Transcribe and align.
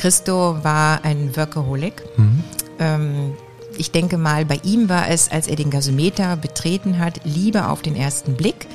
Christo 0.00 0.56
war 0.62 1.04
ein 1.04 1.36
Workaholic. 1.36 2.02
Mhm. 2.16 2.44
Ähm, 2.78 3.34
ich 3.76 3.90
denke 3.90 4.16
mal, 4.16 4.46
bei 4.46 4.58
ihm 4.64 4.88
war 4.88 5.08
es, 5.08 5.30
als 5.30 5.46
er 5.46 5.56
den 5.56 5.68
Gasometer 5.68 6.36
betreten 6.36 6.98
hat, 6.98 7.20
Liebe 7.24 7.68
auf 7.68 7.82
den 7.82 7.96
ersten 7.96 8.34
Blick, 8.34 8.66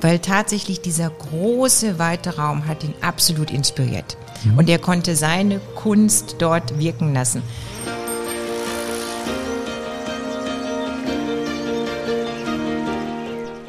weil 0.00 0.18
tatsächlich 0.18 0.80
dieser 0.80 1.08
große, 1.10 2.00
weite 2.00 2.36
Raum 2.36 2.66
hat 2.66 2.82
ihn 2.82 2.94
absolut 3.00 3.52
inspiriert. 3.52 4.16
Mhm. 4.42 4.58
Und 4.58 4.68
er 4.68 4.80
konnte 4.80 5.14
seine 5.14 5.60
Kunst 5.76 6.36
dort 6.40 6.76
wirken 6.80 7.14
lassen. 7.14 7.44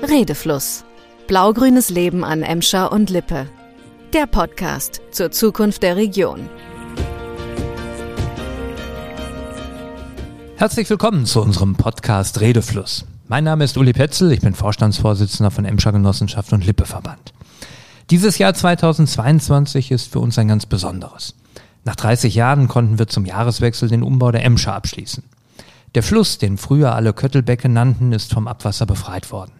Redefluss. 0.01 0.83
Blaugrünes 1.27 1.91
Leben 1.91 2.23
an 2.23 2.41
Emscher 2.41 2.91
und 2.91 3.11
Lippe. 3.11 3.47
Der 4.13 4.25
Podcast 4.25 5.01
zur 5.11 5.29
Zukunft 5.29 5.83
der 5.83 5.95
Region. 5.95 6.49
Herzlich 10.63 10.89
willkommen 10.89 11.25
zu 11.25 11.41
unserem 11.41 11.75
Podcast 11.75 12.39
Redefluss. 12.39 13.05
Mein 13.27 13.43
Name 13.43 13.65
ist 13.65 13.77
Uli 13.77 13.91
Petzel, 13.91 14.31
ich 14.31 14.39
bin 14.39 14.53
Vorstandsvorsitzender 14.53 15.51
von 15.51 15.65
Emscher 15.65 15.91
Genossenschaft 15.91 16.53
und 16.53 16.65
Lippeverband. 16.65 17.33
Dieses 18.09 18.37
Jahr 18.37 18.53
2022 18.53 19.91
ist 19.91 20.09
für 20.09 20.21
uns 20.21 20.39
ein 20.39 20.47
ganz 20.47 20.65
besonderes. 20.65 21.35
Nach 21.83 21.97
30 21.97 22.33
Jahren 22.33 22.69
konnten 22.69 22.97
wir 22.97 23.09
zum 23.09 23.25
Jahreswechsel 23.25 23.89
den 23.89 24.03
Umbau 24.03 24.31
der 24.31 24.45
Emscher 24.45 24.73
abschließen. 24.73 25.25
Der 25.95 26.01
Fluss, 26.01 26.37
den 26.37 26.57
früher 26.57 26.95
alle 26.95 27.11
Köttelbecke 27.11 27.67
nannten, 27.67 28.13
ist 28.13 28.33
vom 28.33 28.47
Abwasser 28.47 28.85
befreit 28.85 29.33
worden. 29.33 29.51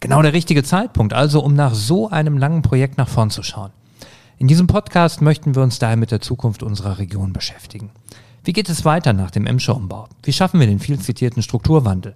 Genau 0.00 0.20
der 0.20 0.34
richtige 0.34 0.62
Zeitpunkt, 0.62 1.14
also 1.14 1.40
um 1.40 1.54
nach 1.54 1.72
so 1.72 2.10
einem 2.10 2.36
langen 2.36 2.60
Projekt 2.60 2.98
nach 2.98 3.08
vorn 3.08 3.30
zu 3.30 3.42
schauen. 3.42 3.70
In 4.36 4.48
diesem 4.48 4.66
Podcast 4.66 5.22
möchten 5.22 5.54
wir 5.54 5.62
uns 5.62 5.78
daher 5.78 5.96
mit 5.96 6.10
der 6.10 6.20
Zukunft 6.20 6.62
unserer 6.62 6.98
Region 6.98 7.32
beschäftigen. 7.32 7.92
Wie 8.46 8.52
geht 8.52 8.68
es 8.68 8.84
weiter 8.84 9.14
nach 9.14 9.30
dem 9.30 9.46
Emscher-Umbau? 9.46 10.06
Wie 10.22 10.32
schaffen 10.34 10.60
wir 10.60 10.66
den 10.66 10.78
viel 10.78 10.98
zitierten 10.98 11.42
Strukturwandel? 11.42 12.14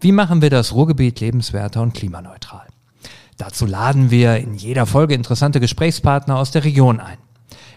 Wie 0.00 0.10
machen 0.10 0.42
wir 0.42 0.50
das 0.50 0.74
Ruhrgebiet 0.74 1.20
lebenswerter 1.20 1.80
und 1.80 1.94
klimaneutral? 1.94 2.66
Dazu 3.36 3.66
laden 3.66 4.10
wir 4.10 4.36
in 4.38 4.54
jeder 4.54 4.84
Folge 4.84 5.14
interessante 5.14 5.60
Gesprächspartner 5.60 6.36
aus 6.36 6.50
der 6.50 6.64
Region 6.64 6.98
ein. 6.98 7.18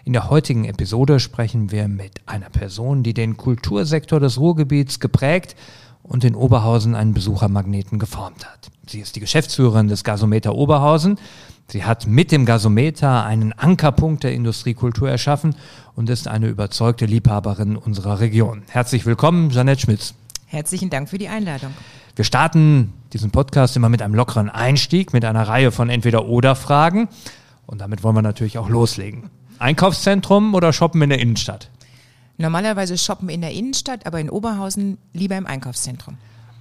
In 0.04 0.12
der 0.12 0.28
heutigen 0.28 0.64
Episode 0.64 1.20
sprechen 1.20 1.70
wir 1.70 1.86
mit 1.86 2.20
einer 2.26 2.50
Person, 2.50 3.04
die 3.04 3.14
den 3.14 3.36
Kultursektor 3.36 4.18
des 4.18 4.40
Ruhrgebiets 4.40 4.98
geprägt 4.98 5.54
und 6.02 6.24
in 6.24 6.34
Oberhausen 6.34 6.96
einen 6.96 7.14
Besuchermagneten 7.14 8.00
geformt 8.00 8.44
hat. 8.44 8.70
Sie 8.88 8.98
ist 8.98 9.14
die 9.14 9.20
Geschäftsführerin 9.20 9.86
des 9.86 10.02
Gasometer 10.02 10.56
Oberhausen. 10.56 11.16
Sie 11.68 11.84
hat 11.84 12.06
mit 12.06 12.30
dem 12.30 12.44
Gasometer 12.44 13.24
einen 13.24 13.52
Ankerpunkt 13.52 14.22
der 14.22 14.32
Industriekultur 14.32 15.10
erschaffen 15.10 15.56
und 15.96 16.10
ist 16.10 16.28
eine 16.28 16.48
überzeugte 16.48 17.06
Liebhaberin 17.06 17.76
unserer 17.76 18.20
Region. 18.20 18.62
Herzlich 18.68 19.06
willkommen, 19.06 19.50
Janette 19.50 19.80
Schmitz. 19.80 20.14
Herzlichen 20.46 20.90
Dank 20.90 21.08
für 21.08 21.18
die 21.18 21.28
Einladung. 21.28 21.72
Wir 22.16 22.24
starten 22.24 22.92
diesen 23.12 23.30
Podcast 23.30 23.76
immer 23.76 23.88
mit 23.88 24.02
einem 24.02 24.14
lockeren 24.14 24.50
Einstieg, 24.50 25.12
mit 25.12 25.24
einer 25.24 25.48
Reihe 25.48 25.72
von 25.72 25.88
Entweder-Oder-Fragen. 25.90 27.08
Und 27.66 27.80
damit 27.80 28.04
wollen 28.04 28.14
wir 28.14 28.22
natürlich 28.22 28.58
auch 28.58 28.68
loslegen. 28.68 29.30
Einkaufszentrum 29.58 30.54
oder 30.54 30.72
shoppen 30.72 31.02
in 31.02 31.08
der 31.08 31.18
Innenstadt? 31.18 31.70
Normalerweise 32.36 32.98
shoppen 32.98 33.28
in 33.28 33.40
der 33.40 33.52
Innenstadt, 33.52 34.06
aber 34.06 34.20
in 34.20 34.28
Oberhausen 34.28 34.98
lieber 35.12 35.36
im 35.36 35.46
Einkaufszentrum. 35.46 36.18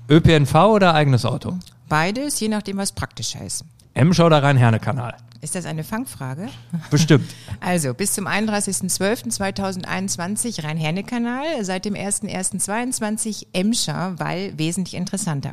ÖPNV 0.10 0.56
oder 0.56 0.94
eigenes 0.94 1.26
Auto? 1.26 1.58
Beides, 1.90 2.40
je 2.40 2.48
nachdem, 2.48 2.78
was 2.78 2.92
praktischer 2.92 3.44
ist. 3.44 3.66
Emscher 3.94 4.26
oder 4.26 4.42
Rhein-Herne-Kanal? 4.42 5.16
Ist 5.42 5.56
das 5.56 5.66
eine 5.66 5.84
Fangfrage? 5.84 6.48
Bestimmt. 6.90 7.30
Also 7.60 7.94
bis 7.94 8.14
zum 8.14 8.28
31.12.2021 8.28 10.64
Rhein-Herne-Kanal, 10.64 11.64
seit 11.64 11.86
dem 11.86 11.94
01.01.22 11.94 13.46
Emscher, 13.54 14.16
weil 14.18 14.58
wesentlich 14.58 14.96
interessanter. 14.96 15.52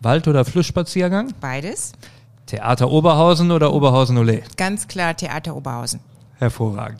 Wald- 0.00 0.26
oder 0.26 0.44
Flussspaziergang? 0.44 1.32
Beides. 1.40 1.92
Theater 2.46 2.90
Oberhausen 2.90 3.52
oder 3.52 3.72
Oberhausen-Ole? 3.72 4.42
Ganz 4.56 4.88
klar 4.88 5.16
Theater 5.16 5.54
Oberhausen. 5.54 6.00
Hervorragend. 6.38 6.98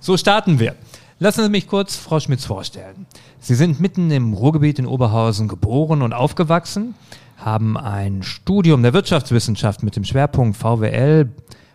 So 0.00 0.16
starten 0.18 0.58
wir. 0.58 0.74
Lassen 1.18 1.42
Sie 1.44 1.48
mich 1.48 1.66
kurz 1.68 1.96
Frau 1.96 2.20
Schmitz 2.20 2.44
vorstellen. 2.44 3.06
Sie 3.40 3.54
sind 3.54 3.80
mitten 3.80 4.10
im 4.10 4.34
Ruhrgebiet 4.34 4.78
in 4.78 4.84
Oberhausen 4.86 5.48
geboren 5.48 6.02
und 6.02 6.12
aufgewachsen, 6.12 6.94
haben 7.36 7.76
ein 7.76 8.22
Studium 8.22 8.82
der 8.82 8.92
Wirtschaftswissenschaft 8.92 9.82
mit 9.82 9.96
dem 9.96 10.04
Schwerpunkt 10.04 10.56
VWL 10.56 11.30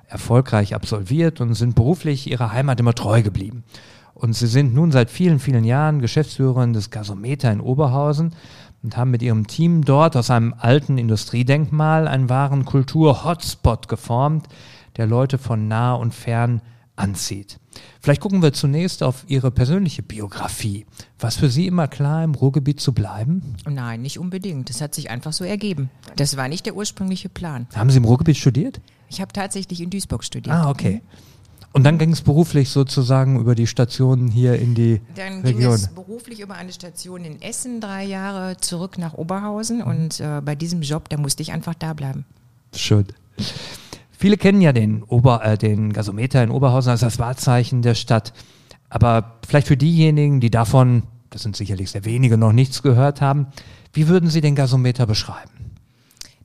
erfolgreich 0.07 0.73
absolviert 0.73 1.41
und 1.41 1.53
sind 1.53 1.75
beruflich 1.75 2.29
ihrer 2.29 2.51
Heimat 2.51 2.79
immer 2.79 2.95
treu 2.95 3.21
geblieben. 3.21 3.63
Und 4.13 4.33
sie 4.33 4.47
sind 4.47 4.73
nun 4.73 4.91
seit 4.91 5.09
vielen, 5.09 5.39
vielen 5.39 5.63
Jahren 5.63 5.99
Geschäftsführerin 6.01 6.73
des 6.73 6.89
Gasometer 6.89 7.51
in 7.51 7.61
Oberhausen 7.61 8.35
und 8.83 8.97
haben 8.97 9.11
mit 9.11 9.21
ihrem 9.21 9.47
Team 9.47 9.85
dort 9.85 10.17
aus 10.17 10.29
einem 10.29 10.53
alten 10.57 10.97
Industriedenkmal 10.97 12.07
einen 12.07 12.29
wahren 12.29 12.65
Kultur-Hotspot 12.65 13.87
geformt, 13.87 14.47
der 14.97 15.07
Leute 15.07 15.37
von 15.37 15.67
nah 15.67 15.93
und 15.93 16.13
fern 16.13 16.61
anzieht. 16.99 17.59
Vielleicht 18.01 18.21
gucken 18.21 18.41
wir 18.41 18.53
zunächst 18.53 19.03
auf 19.03 19.23
Ihre 19.27 19.51
persönliche 19.51 20.03
Biografie. 20.03 20.85
Was 21.19 21.37
für 21.37 21.49
Sie 21.49 21.67
immer 21.67 21.87
klar, 21.87 22.23
im 22.23 22.35
Ruhrgebiet 22.35 22.79
zu 22.79 22.93
bleiben? 22.93 23.55
Nein, 23.67 24.01
nicht 24.01 24.19
unbedingt. 24.19 24.69
Das 24.69 24.81
hat 24.81 24.93
sich 24.93 25.09
einfach 25.09 25.33
so 25.33 25.43
ergeben. 25.43 25.89
Das 26.15 26.37
war 26.37 26.47
nicht 26.47 26.65
der 26.65 26.75
ursprüngliche 26.75 27.29
Plan. 27.29 27.67
Haben 27.75 27.89
Sie 27.89 27.97
im 27.97 28.05
Ruhrgebiet 28.05 28.37
studiert? 28.37 28.81
Ich 29.09 29.21
habe 29.21 29.33
tatsächlich 29.33 29.81
in 29.81 29.89
Duisburg 29.89 30.23
studiert. 30.23 30.55
Ah, 30.55 30.69
okay. 30.69 31.01
Und 31.71 31.83
dann 31.83 31.99
ging 31.99 32.11
es 32.11 32.21
beruflich 32.21 32.69
sozusagen 32.69 33.39
über 33.39 33.53
die 33.53 33.67
Stationen 33.67 34.27
hier 34.27 34.55
in 34.55 34.73
die 34.73 35.01
dann 35.15 35.41
Region. 35.41 35.43
Dann 35.43 35.57
ging 35.57 35.71
es 35.71 35.87
beruflich 35.89 36.39
über 36.39 36.55
eine 36.55 36.73
Station 36.73 37.23
in 37.23 37.41
Essen 37.41 37.79
drei 37.79 38.05
Jahre 38.05 38.57
zurück 38.57 38.97
nach 38.97 39.13
Oberhausen 39.13 39.83
und 39.83 40.19
äh, 40.19 40.41
bei 40.43 40.55
diesem 40.55 40.81
Job, 40.81 41.09
da 41.09 41.17
musste 41.17 41.43
ich 41.43 41.51
einfach 41.51 41.75
da 41.75 41.93
bleiben. 41.93 42.25
Schön. 42.75 43.05
Viele 44.19 44.35
kennen 44.35 44.59
ja 44.59 44.73
den, 44.73 45.01
Ober, 45.03 45.45
äh, 45.45 45.57
den 45.57 45.93
Gasometer 45.93 46.43
in 46.43 46.49
Oberhausen 46.49 46.89
als 46.89 46.99
das 46.99 47.19
Wahrzeichen 47.19 47.81
der 47.81 47.95
Stadt. 47.95 48.33
Aber 48.89 49.39
vielleicht 49.47 49.67
für 49.67 49.77
diejenigen, 49.77 50.41
die 50.41 50.51
davon, 50.51 51.03
das 51.29 51.43
sind 51.43 51.55
sicherlich 51.55 51.91
sehr 51.91 52.03
wenige, 52.03 52.37
noch 52.37 52.51
nichts 52.51 52.83
gehört 52.83 53.21
haben, 53.21 53.47
wie 53.93 54.09
würden 54.09 54.29
Sie 54.29 54.41
den 54.41 54.55
Gasometer 54.55 55.05
beschreiben? 55.05 55.68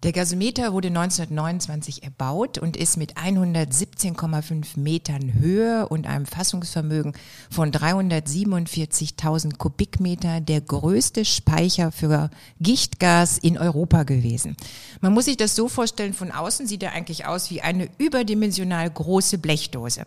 Der 0.05 0.13
Gasometer 0.13 0.75
wurde 0.75 0.89
1929 0.89 2.03
erbaut 2.03 2.59
und 2.59 2.77
ist 2.77 2.99
mit 2.99 3.17
117,5 3.17 4.79
Metern 4.79 5.33
Höhe 5.33 5.89
und 5.89 6.07
einem 6.07 6.27
Fassungsvermögen 6.27 7.15
von 7.51 7.73
347.000 7.73 9.57
Kubikmeter 9.57 10.43
der 10.43 10.61
größte 10.61 11.25
Speicher 11.25 11.91
für 11.91 12.29
Gichtgas 12.61 13.39
in 13.39 13.57
Europa 13.57 14.03
gewesen. 14.03 14.59
Man 15.01 15.15
muss 15.15 15.25
sich 15.25 15.39
das 15.39 15.57
so 15.57 15.69
vorstellen, 15.69 16.13
von 16.13 16.33
außen 16.33 16.67
sieht 16.67 16.83
er 16.83 16.93
eigentlich 16.93 17.25
aus 17.25 17.49
wie 17.49 17.63
eine 17.63 17.89
überdimensional 17.97 18.91
große 18.91 19.39
Blechdose. 19.39 20.05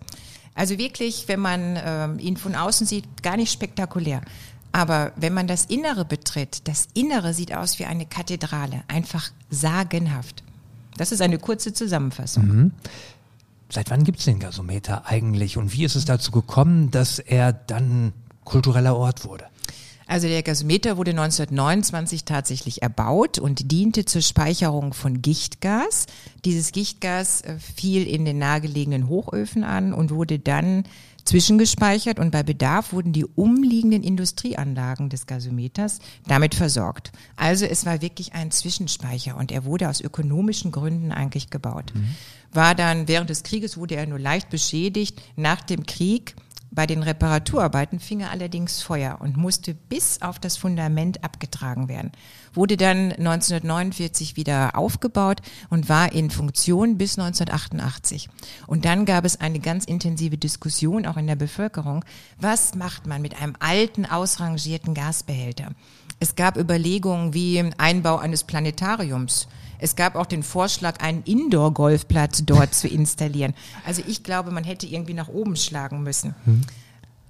Also 0.53 0.77
wirklich, 0.77 1.27
wenn 1.27 1.39
man 1.39 1.79
ähm, 1.83 2.19
ihn 2.19 2.37
von 2.37 2.55
außen 2.55 2.85
sieht, 2.85 3.23
gar 3.23 3.37
nicht 3.37 3.51
spektakulär. 3.51 4.21
Aber 4.71 5.11
wenn 5.15 5.33
man 5.33 5.47
das 5.47 5.65
Innere 5.65 6.05
betritt, 6.05 6.67
das 6.67 6.87
Innere 6.93 7.33
sieht 7.33 7.55
aus 7.55 7.79
wie 7.79 7.85
eine 7.85 8.05
Kathedrale, 8.05 8.83
einfach 8.87 9.31
sagenhaft. 9.49 10.43
Das 10.97 11.11
ist 11.11 11.21
eine 11.21 11.39
kurze 11.39 11.73
Zusammenfassung. 11.73 12.45
Mhm. 12.45 12.71
Seit 13.69 13.89
wann 13.89 14.03
gibt 14.03 14.19
es 14.19 14.25
den 14.25 14.39
Gasometer 14.39 15.05
eigentlich 15.05 15.57
und 15.57 15.73
wie 15.73 15.83
ist 15.83 15.95
es 15.95 16.05
dazu 16.05 16.31
gekommen, 16.31 16.89
dass 16.91 17.19
er 17.19 17.51
dann 17.53 18.13
kultureller 18.45 18.95
Ort 18.95 19.25
wurde? 19.25 19.45
Also 20.07 20.27
der 20.27 20.41
Gasometer 20.41 20.97
wurde 20.97 21.11
1929 21.11 22.23
tatsächlich 22.23 22.81
erbaut 22.81 23.39
und 23.39 23.71
diente 23.71 24.05
zur 24.05 24.21
Speicherung 24.21 24.93
von 24.93 25.21
Gichtgas. 25.21 26.07
Dieses 26.45 26.71
Gichtgas 26.71 27.41
äh, 27.41 27.57
fiel 27.59 28.07
in 28.07 28.23
den 28.23 28.39
nahegelegenen 28.39 29.09
Hochöfen 29.09 29.65
an 29.65 29.93
und 29.93 30.11
wurde 30.11 30.39
dann 30.39 30.85
zwischengespeichert 31.25 32.19
und 32.19 32.31
bei 32.31 32.41
Bedarf 32.41 32.93
wurden 32.93 33.11
die 33.11 33.25
umliegenden 33.25 34.01
Industrieanlagen 34.01 35.09
des 35.09 35.27
Gasometers 35.27 35.99
damit 36.25 36.55
versorgt. 36.55 37.11
Also 37.35 37.65
es 37.65 37.85
war 37.85 38.01
wirklich 38.01 38.33
ein 38.33 38.49
Zwischenspeicher 38.49 39.35
und 39.35 39.51
er 39.51 39.65
wurde 39.65 39.89
aus 39.89 39.99
ökonomischen 39.99 40.71
Gründen 40.71 41.11
eigentlich 41.11 41.49
gebaut. 41.49 41.91
Mhm. 41.93 42.15
War 42.53 42.75
dann 42.75 43.09
während 43.09 43.29
des 43.29 43.43
Krieges 43.43 43.75
wurde 43.75 43.95
er 43.95 44.07
nur 44.07 44.19
leicht 44.19 44.49
beschädigt. 44.49 45.21
Nach 45.35 45.61
dem 45.61 45.85
Krieg 45.85 46.33
bei 46.77 46.85
den 46.85 47.01
Reparaturarbeiten 47.01 47.99
fing 47.99 48.19
er 48.19 48.29
allerdings 48.29 48.83
Feuer 48.83 49.17
und 49.19 49.35
musste 49.35 49.73
bis 49.73 50.21
auf 50.21 50.37
das 50.37 50.57
Fundament 50.57 51.23
abgetragen 51.23 51.87
werden. 51.87 52.11
Wurde 52.53 52.77
dann 52.77 53.13
1949 53.13 54.35
wieder 54.35 54.77
aufgebaut 54.77 55.41
und 55.71 55.89
war 55.89 56.11
in 56.11 56.29
Funktion 56.29 56.99
bis 56.99 57.17
1988. 57.17 58.29
Und 58.67 58.85
dann 58.85 59.05
gab 59.05 59.25
es 59.25 59.41
eine 59.41 59.59
ganz 59.59 59.85
intensive 59.85 60.37
Diskussion 60.37 61.07
auch 61.07 61.17
in 61.17 61.25
der 61.25 61.35
Bevölkerung. 61.35 62.05
Was 62.39 62.75
macht 62.75 63.07
man 63.07 63.23
mit 63.23 63.41
einem 63.41 63.55
alten, 63.59 64.05
ausrangierten 64.05 64.93
Gasbehälter? 64.93 65.71
Es 66.19 66.35
gab 66.35 66.57
Überlegungen 66.57 67.33
wie 67.33 67.59
Einbau 67.79 68.17
eines 68.17 68.43
Planetariums 68.43 69.47
es 69.79 69.95
gab 69.95 70.15
auch 70.15 70.25
den 70.25 70.43
Vorschlag, 70.43 71.01
einen 71.01 71.23
Indoor-Golfplatz 71.23 72.43
dort 72.45 72.73
zu 72.73 72.87
installieren. 72.87 73.53
Also 73.85 74.01
ich 74.07 74.23
glaube, 74.23 74.51
man 74.51 74.63
hätte 74.63 74.87
irgendwie 74.87 75.13
nach 75.13 75.27
oben 75.27 75.55
schlagen 75.55 76.03
müssen. 76.03 76.35
Hm. 76.45 76.61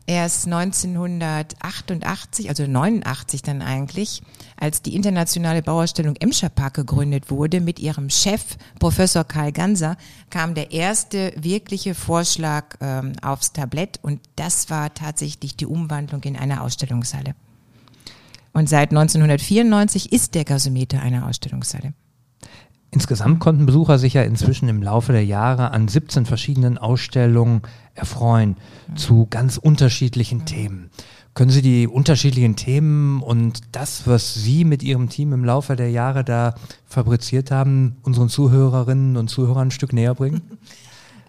Erst 0.09 0.45
1988, 0.45 2.47
also 2.47 2.65
89 2.65 3.41
dann 3.41 3.61
eigentlich, 3.61 4.21
als 4.55 4.81
die 4.81 4.95
internationale 4.95 5.61
Bauausstellung 5.61 6.15
Emscher 6.15 6.47
Park 6.47 6.75
gegründet 6.75 7.29
wurde, 7.29 7.59
mit 7.59 7.77
ihrem 7.79 8.09
Chef, 8.09 8.55
Professor 8.79 9.25
Karl 9.25 9.51
Ganser, 9.51 9.97
kam 10.29 10.53
der 10.53 10.71
erste 10.71 11.33
wirkliche 11.35 11.93
Vorschlag 11.93 12.77
ähm, 12.79 13.11
aufs 13.21 13.51
Tablett 13.51 13.99
und 14.01 14.21
das 14.37 14.69
war 14.69 14.93
tatsächlich 14.93 15.57
die 15.57 15.65
Umwandlung 15.65 16.23
in 16.23 16.37
eine 16.37 16.61
Ausstellungshalle. 16.61 17.35
Und 18.53 18.69
seit 18.69 18.91
1994 18.91 20.13
ist 20.13 20.35
der 20.35 20.45
Gasometer 20.45 21.01
eine 21.01 21.25
Ausstellungshalle. 21.25 21.93
Insgesamt 22.97 23.39
konnten 23.39 23.67
Besucher 23.67 23.99
sich 23.99 24.15
ja 24.15 24.23
inzwischen 24.23 24.69
im 24.69 24.81
Laufe 24.81 25.11
der 25.11 25.23
Jahre 25.23 25.69
an 25.69 25.87
17 25.87 26.25
verschiedenen 26.25 26.79
Ausstellungen 26.79 27.61
erfreuen 27.93 28.57
zu 28.95 29.27
ganz 29.29 29.57
unterschiedlichen 29.57 30.45
Themen. 30.45 30.89
Können 31.35 31.51
Sie 31.51 31.61
die 31.61 31.85
unterschiedlichen 31.85 32.55
Themen 32.55 33.21
und 33.21 33.59
das, 33.71 34.07
was 34.07 34.33
Sie 34.33 34.65
mit 34.65 34.81
Ihrem 34.81 35.09
Team 35.09 35.31
im 35.31 35.45
Laufe 35.45 35.75
der 35.75 35.91
Jahre 35.91 36.23
da 36.23 36.55
fabriziert 36.87 37.51
haben, 37.51 37.97
unseren 38.01 38.29
Zuhörerinnen 38.29 39.15
und 39.15 39.27
Zuhörern 39.27 39.67
ein 39.67 39.71
Stück 39.71 39.93
näher 39.93 40.15
bringen? 40.15 40.41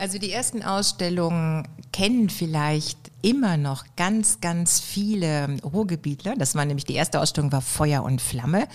Also 0.01 0.19
die 0.19 0.31
ersten 0.31 0.63
Ausstellungen 0.63 1.67
kennen 1.93 2.31
vielleicht 2.31 3.11
immer 3.21 3.57
noch 3.57 3.85
ganz, 3.97 4.41
ganz 4.41 4.79
viele 4.79 5.57
Ruhrgebietler. 5.65 6.37
Das 6.37 6.55
war 6.55 6.65
nämlich 6.65 6.85
die 6.85 6.95
erste 6.95 7.21
Ausstellung 7.21 7.51
war 7.51 7.63
Feuer 7.63 8.05
und 8.05 8.21
Flamme. 8.21 8.69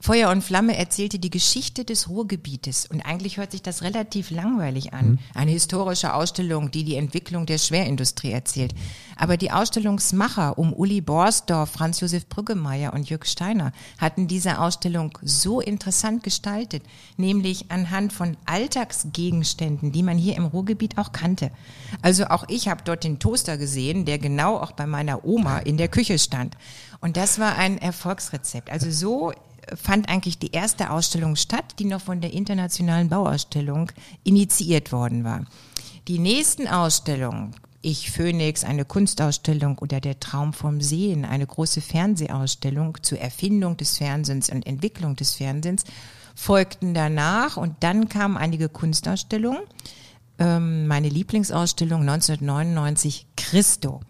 Feuer 0.00 0.30
und 0.30 0.42
Flamme 0.42 0.76
erzählte 0.76 1.18
die 1.18 1.30
Geschichte 1.30 1.84
des 1.84 2.08
Ruhrgebietes 2.08 2.86
und 2.86 3.00
eigentlich 3.00 3.36
hört 3.36 3.50
sich 3.50 3.62
das 3.62 3.82
relativ 3.82 4.30
langweilig 4.30 4.92
an. 4.92 5.10
Mhm. 5.10 5.18
Eine 5.34 5.50
historische 5.50 6.14
Ausstellung, 6.14 6.70
die 6.70 6.84
die 6.84 6.94
Entwicklung 6.94 7.46
der 7.46 7.58
Schwerindustrie 7.58 8.30
erzählt. 8.30 8.74
Aber 9.16 9.36
die 9.36 9.50
Ausstellungsmacher 9.50 10.56
um 10.56 10.72
Uli 10.72 11.00
Borsdorf, 11.00 11.70
Franz 11.70 11.98
Josef 11.98 12.28
Brüggemeier 12.28 12.92
und 12.92 13.10
Jürg 13.10 13.26
Steiner 13.26 13.72
hatten 13.98 14.28
diese 14.28 14.60
Ausstellung 14.60 15.18
so 15.22 15.60
interessant 15.60 16.22
gestaltet, 16.22 16.84
nämlich 17.16 17.72
anhand 17.72 18.12
von 18.12 18.36
Alltagsgegenständen, 18.46 19.90
die 19.90 20.04
man 20.04 20.16
hier 20.16 20.36
im 20.36 20.46
Ruhrgebiet 20.46 20.96
auch 20.96 21.10
kannte. 21.10 21.50
Also 22.02 22.26
auch 22.26 22.44
ich 22.48 22.68
habe 22.68 22.82
dort 22.84 23.02
den 23.02 23.18
Toaster 23.18 23.58
gesehen, 23.58 24.04
der 24.04 24.18
genau 24.20 24.58
auch 24.58 24.70
bei 24.70 24.86
meiner 24.86 25.24
Oma 25.24 25.58
in 25.58 25.76
der 25.76 25.88
Küche 25.88 26.20
stand. 26.20 26.56
Und 27.00 27.16
das 27.16 27.40
war 27.40 27.56
ein 27.56 27.78
Erfolgsrezept. 27.78 28.70
Also 28.70 28.90
so 28.90 29.32
fand 29.76 30.08
eigentlich 30.08 30.38
die 30.38 30.52
erste 30.52 30.90
Ausstellung 30.90 31.36
statt, 31.36 31.74
die 31.78 31.84
noch 31.84 32.00
von 32.00 32.20
der 32.20 32.32
Internationalen 32.32 33.08
Bauausstellung 33.08 33.90
initiiert 34.24 34.92
worden 34.92 35.24
war. 35.24 35.44
Die 36.08 36.18
nächsten 36.18 36.66
Ausstellungen, 36.66 37.54
Ich 37.80 38.10
Phoenix, 38.10 38.64
eine 38.64 38.84
Kunstausstellung 38.84 39.78
oder 39.78 40.00
Der 40.00 40.18
Traum 40.18 40.52
vom 40.52 40.80
Sehen, 40.80 41.24
eine 41.24 41.46
große 41.46 41.80
Fernsehausstellung 41.80 42.98
zur 43.02 43.18
Erfindung 43.20 43.76
des 43.76 43.98
Fernsehens 43.98 44.50
und 44.50 44.66
Entwicklung 44.66 45.16
des 45.16 45.34
Fernsehens, 45.34 45.84
folgten 46.34 46.94
danach 46.94 47.56
und 47.56 47.76
dann 47.80 48.08
kamen 48.08 48.36
einige 48.36 48.68
Kunstausstellungen. 48.68 49.62
Ähm, 50.38 50.86
meine 50.86 51.08
Lieblingsausstellung 51.08 52.00
1999, 52.02 53.26
Christo. 53.36 54.00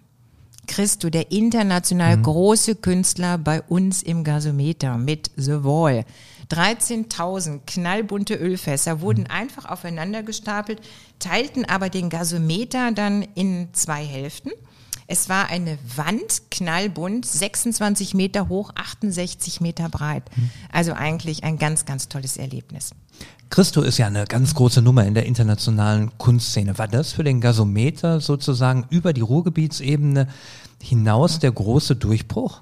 Christo, 0.69 1.11
der 1.11 1.33
international 1.33 2.19
mhm. 2.19 2.23
große 2.23 2.77
Künstler 2.77 3.39
bei 3.39 3.63
uns 3.63 4.03
im 4.05 4.23
Gasometer 4.23 4.97
mit 4.97 5.33
The 5.37 5.65
Wall. 5.65 6.05
13.000 6.51 7.61
knallbunte 7.67 8.35
Ölfässer 8.35 9.01
wurden 9.01 9.23
mhm. 9.23 9.31
einfach 9.31 9.65
aufeinander 9.65 10.23
gestapelt, 10.23 10.81
teilten 11.19 11.65
aber 11.65 11.89
den 11.89 12.11
Gasometer 12.11 12.93
dann 12.93 13.23
in 13.35 13.69
zwei 13.73 14.05
Hälften. 14.05 14.53
Es 15.11 15.31
war 15.31 15.49
eine 15.49 15.79
Wand, 15.97 16.51
knallbunt, 16.51 17.25
26 17.25 18.13
Meter 18.13 18.51
hoch, 18.51 18.73
68 18.75 19.63
Meter 19.63 19.89
breit. 19.89 20.25
Mhm. 20.37 20.51
Also 20.71 20.93
eigentlich 20.93 21.45
ein 21.45 21.59
ganz, 21.59 21.87
ganz 21.87 22.11
tolles 22.11 22.37
Erlebnis. 22.37 22.91
Christo 23.49 23.81
ist 23.81 23.97
ja 23.97 24.07
eine 24.07 24.27
ganz 24.27 24.55
große 24.55 24.83
Nummer 24.83 25.07
in 25.07 25.15
der 25.15 25.25
internationalen 25.25 26.17
Kunstszene. 26.19 26.77
War 26.77 26.89
das 26.89 27.13
für 27.13 27.25
den 27.25 27.41
Gasometer 27.41 28.21
sozusagen 28.21 28.85
über 28.91 29.15
die 29.15 29.23
Ruhrgebietsebene 29.23 30.29
hinaus 30.83 31.39
der 31.39 31.53
große 31.53 31.97
Durchbruch? 31.97 32.61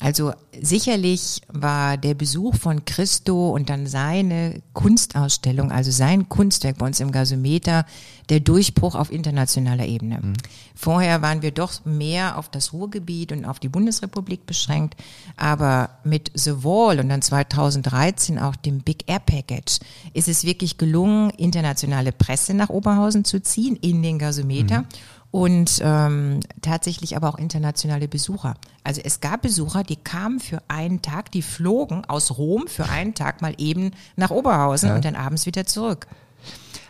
Also 0.00 0.32
sicherlich 0.58 1.42
war 1.48 1.98
der 1.98 2.14
Besuch 2.14 2.54
von 2.56 2.86
Christo 2.86 3.50
und 3.50 3.68
dann 3.68 3.86
seine 3.86 4.62
Kunstausstellung, 4.72 5.70
also 5.70 5.90
sein 5.90 6.28
Kunstwerk 6.28 6.78
bei 6.78 6.86
uns 6.86 7.00
im 7.00 7.12
Gasometer, 7.12 7.84
der 8.30 8.40
Durchbruch 8.40 8.94
auf 8.94 9.12
internationaler 9.12 9.86
Ebene. 9.86 10.20
Mhm. 10.22 10.32
Vorher 10.74 11.20
waren 11.20 11.42
wir 11.42 11.50
doch 11.50 11.84
mehr 11.84 12.38
auf 12.38 12.48
das 12.48 12.72
Ruhrgebiet 12.72 13.30
und 13.32 13.44
auf 13.44 13.58
die 13.58 13.68
Bundesrepublik 13.68 14.46
beschränkt, 14.46 14.96
aber 15.36 15.90
mit 16.02 16.30
The 16.34 16.64
Wall 16.64 16.98
und 16.98 17.10
dann 17.10 17.22
2013 17.22 18.38
auch 18.38 18.56
dem 18.56 18.80
Big 18.80 19.04
Air 19.06 19.20
Package 19.20 19.80
ist 20.14 20.28
es 20.28 20.44
wirklich 20.44 20.78
gelungen, 20.78 21.30
internationale 21.30 22.12
Presse 22.12 22.54
nach 22.54 22.70
Oberhausen 22.70 23.24
zu 23.24 23.42
ziehen 23.42 23.76
in 23.76 24.02
den 24.02 24.18
Gasometer. 24.18 24.80
Mhm 24.80 24.86
und 25.30 25.80
ähm, 25.82 26.40
tatsächlich 26.62 27.16
aber 27.16 27.28
auch 27.28 27.38
internationale 27.38 28.08
Besucher. 28.08 28.54
Also 28.84 29.00
es 29.04 29.20
gab 29.20 29.42
Besucher, 29.42 29.82
die 29.82 29.96
kamen 29.96 30.40
für 30.40 30.62
einen 30.68 31.02
Tag, 31.02 31.30
die 31.32 31.42
flogen 31.42 32.04
aus 32.06 32.38
Rom 32.38 32.66
für 32.68 32.88
einen 32.88 33.14
Tag 33.14 33.42
mal 33.42 33.54
eben 33.58 33.90
nach 34.16 34.30
Oberhausen 34.30 34.90
ja. 34.90 34.94
und 34.96 35.04
dann 35.04 35.16
abends 35.16 35.46
wieder 35.46 35.66
zurück. 35.66 36.06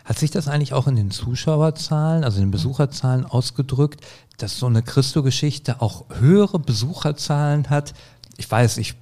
Hat 0.05 0.19
sich 0.19 0.31
das 0.31 0.47
eigentlich 0.47 0.73
auch 0.73 0.87
in 0.87 0.95
den 0.95 1.11
Zuschauerzahlen, 1.11 2.23
also 2.23 2.37
in 2.37 2.45
den 2.45 2.51
Besucherzahlen 2.51 3.25
ausgedrückt, 3.25 4.05
dass 4.37 4.57
so 4.57 4.67
eine 4.67 4.81
Christo-Geschichte 4.81 5.81
auch 5.81 6.05
höhere 6.19 6.59
Besucherzahlen 6.59 7.69
hat? 7.69 7.93
Ich 8.37 8.49
weiß, 8.49 8.77
ich 8.77 8.95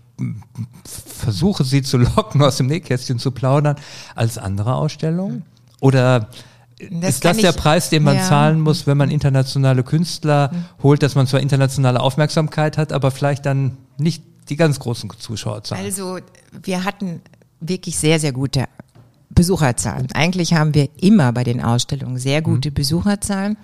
versuche 0.83 1.63
sie 1.63 1.83
zu 1.83 1.97
locken, 1.97 2.41
aus 2.41 2.57
dem 2.57 2.67
Nähkästchen 2.67 3.19
zu 3.19 3.31
plaudern, 3.31 3.75
als 4.15 4.37
andere 4.37 4.75
Ausstellungen? 4.75 5.43
Oder 5.79 6.29
das 6.79 7.15
ist 7.15 7.25
das 7.25 7.37
der 7.37 7.53
Preis, 7.53 7.89
den 7.89 8.03
man 8.03 8.17
ja. 8.17 8.23
zahlen 8.23 8.59
muss, 8.59 8.85
wenn 8.85 8.97
man 8.97 9.09
internationale 9.09 9.83
Künstler 9.83 10.51
mhm. 10.51 10.83
holt, 10.83 11.03
dass 11.03 11.15
man 11.15 11.25
zwar 11.25 11.39
internationale 11.39 12.01
Aufmerksamkeit 12.01 12.77
hat, 12.77 12.91
aber 12.91 13.11
vielleicht 13.11 13.45
dann 13.45 13.77
nicht 13.97 14.23
die 14.49 14.57
ganz 14.57 14.79
großen 14.79 15.09
Zuschauerzahlen? 15.17 15.85
Also 15.85 16.19
wir 16.63 16.83
hatten 16.83 17.21
wirklich 17.59 17.97
sehr, 17.97 18.19
sehr 18.19 18.33
gute 18.33 18.65
Besucherzahlen. 19.29 20.07
Eigentlich 20.13 20.53
haben 20.53 20.73
wir 20.73 20.89
immer 20.99 21.31
bei 21.33 21.43
den 21.43 21.61
Ausstellungen 21.61 22.17
sehr 22.17 22.41
gute 22.41 22.69
mhm. 22.69 22.75
Besucherzahlen. 22.75 23.57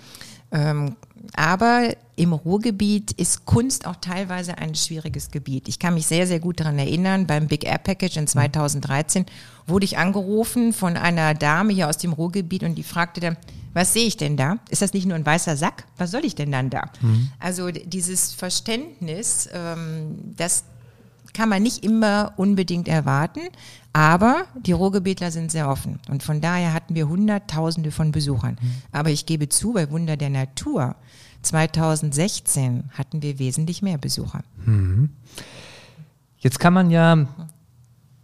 Ähm, 0.52 0.96
aber 1.34 1.96
im 2.16 2.34
Ruhrgebiet 2.34 3.12
ist 3.14 3.46
Kunst 3.46 3.88
auch 3.88 3.96
teilweise 3.96 4.58
ein 4.58 4.76
schwieriges 4.76 5.32
Gebiet. 5.32 5.68
Ich 5.68 5.80
kann 5.80 5.94
mich 5.94 6.08
sehr, 6.08 6.28
sehr 6.28 6.40
gut 6.40 6.60
daran 6.60 6.78
erinnern, 6.78 7.28
beim 7.28 7.48
Big 7.48 7.64
Air 7.64 7.80
Package 7.80 8.18
in 8.18 8.28
2013 8.28 9.26
wurde 9.68 9.86
ich 9.86 9.98
angerufen 9.98 10.74
von 10.74 10.98
einer 10.98 11.34
Dame 11.34 11.74
hier 11.74 11.90
aus 11.90 11.98
dem 11.98 12.14
Ruhrgebiet 12.14 12.64
und 12.64 12.76
die 12.76 12.84
fragte 12.84 13.22
dann, 13.22 13.38
was 13.74 13.94
sehe 13.94 14.06
ich 14.06 14.18
denn 14.18 14.36
da? 14.36 14.58
Ist 14.70 14.82
das 14.82 14.94
nicht 14.94 15.06
nur 15.06 15.16
ein 15.16 15.26
weißer 15.26 15.56
Sack? 15.56 15.86
Was 15.98 16.12
soll 16.12 16.26
ich 16.26 16.36
denn 16.36 16.52
dann 16.52 16.70
da? 16.70 16.90
Mhm. 17.02 17.32
Also 17.40 17.72
dieses 17.72 18.34
Verständnis, 18.34 19.48
ähm, 19.54 20.34
das 20.36 20.66
kann 21.34 21.50
man 21.50 21.64
nicht 21.64 21.84
immer 21.84 22.34
unbedingt 22.38 22.88
erwarten, 22.88 23.42
aber 23.94 24.46
die 24.56 24.72
Ruhrgebietler 24.72 25.32
sind 25.32 25.52
sehr 25.52 25.70
offen 25.70 26.00
und 26.10 26.24
von 26.24 26.42
daher 26.42 26.74
hatten 26.74 26.96
wir 26.96 27.08
Hunderttausende 27.08 27.92
von 27.92 28.12
Besuchern. 28.12 28.58
Mhm. 28.62 28.74
Aber 28.92 29.10
ich 29.10 29.26
gebe 29.26 29.50
zu, 29.50 29.74
bei 29.74 29.90
Wunder 29.92 30.18
der 30.18 30.30
Natur 30.30 30.96
2016 31.42 32.92
hatten 32.92 33.22
wir 33.22 33.40
wesentlich 33.40 33.82
mehr 33.82 33.98
Besucher. 33.98 34.44
Mhm. 34.66 35.10
Jetzt 36.38 36.60
kann 36.60 36.74
man 36.74 36.90
ja 36.90 37.28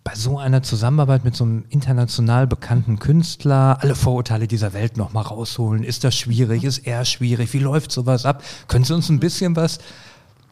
bei 0.03 0.15
so 0.15 0.39
einer 0.39 0.63
Zusammenarbeit 0.63 1.25
mit 1.25 1.35
so 1.35 1.43
einem 1.43 1.65
international 1.67 2.47
bekannten 2.47 2.97
Künstler 2.97 3.77
alle 3.81 3.93
Vorurteile 3.93 4.47
dieser 4.47 4.71
Welt 4.71 4.95
nochmal 4.95 5.23
rausholen. 5.23 5.83
Ist 5.83 6.05
das 6.05 6.15
schwierig? 6.15 6.63
Ist 6.63 6.87
er 6.87 7.03
schwierig? 7.03 7.51
Wie 7.53 7.59
läuft 7.59 7.91
sowas 7.91 8.25
ab? 8.25 8.41
Können 8.69 8.85
Sie 8.85 8.95
uns 8.95 9.09
ein 9.09 9.19
bisschen 9.19 9.57
was 9.57 9.79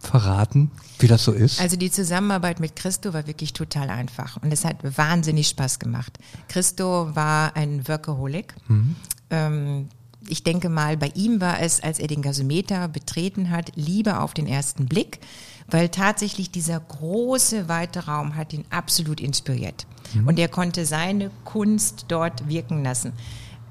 verraten, 0.05 0.71
wie 0.99 1.07
das 1.07 1.23
so 1.23 1.31
ist? 1.31 1.59
Also 1.59 1.77
die 1.77 1.91
Zusammenarbeit 1.91 2.59
mit 2.59 2.75
Christo 2.75 3.13
war 3.13 3.27
wirklich 3.27 3.53
total 3.53 3.89
einfach 3.89 4.41
und 4.41 4.51
es 4.51 4.65
hat 4.65 4.77
wahnsinnig 4.97 5.47
Spaß 5.49 5.79
gemacht. 5.79 6.17
Christo 6.47 7.15
war 7.15 7.55
ein 7.55 7.87
Workaholic. 7.87 8.55
Mhm. 8.67 8.95
Ähm, 9.29 9.89
ich 10.27 10.43
denke 10.43 10.69
mal, 10.69 10.97
bei 10.97 11.11
ihm 11.13 11.41
war 11.41 11.61
es, 11.61 11.81
als 11.81 11.99
er 11.99 12.07
den 12.07 12.21
Gasometer 12.21 12.87
betreten 12.87 13.51
hat, 13.51 13.71
Liebe 13.75 14.19
auf 14.19 14.33
den 14.33 14.47
ersten 14.47 14.87
Blick, 14.87 15.19
weil 15.67 15.89
tatsächlich 15.89 16.51
dieser 16.51 16.79
große, 16.79 17.67
weite 17.67 18.05
Raum 18.05 18.35
hat 18.35 18.53
ihn 18.53 18.65
absolut 18.69 19.19
inspiriert. 19.19 19.85
Mhm. 20.13 20.27
Und 20.27 20.39
er 20.39 20.47
konnte 20.47 20.85
seine 20.85 21.31
Kunst 21.43 22.05
dort 22.07 22.47
wirken 22.47 22.83
lassen. 22.83 23.13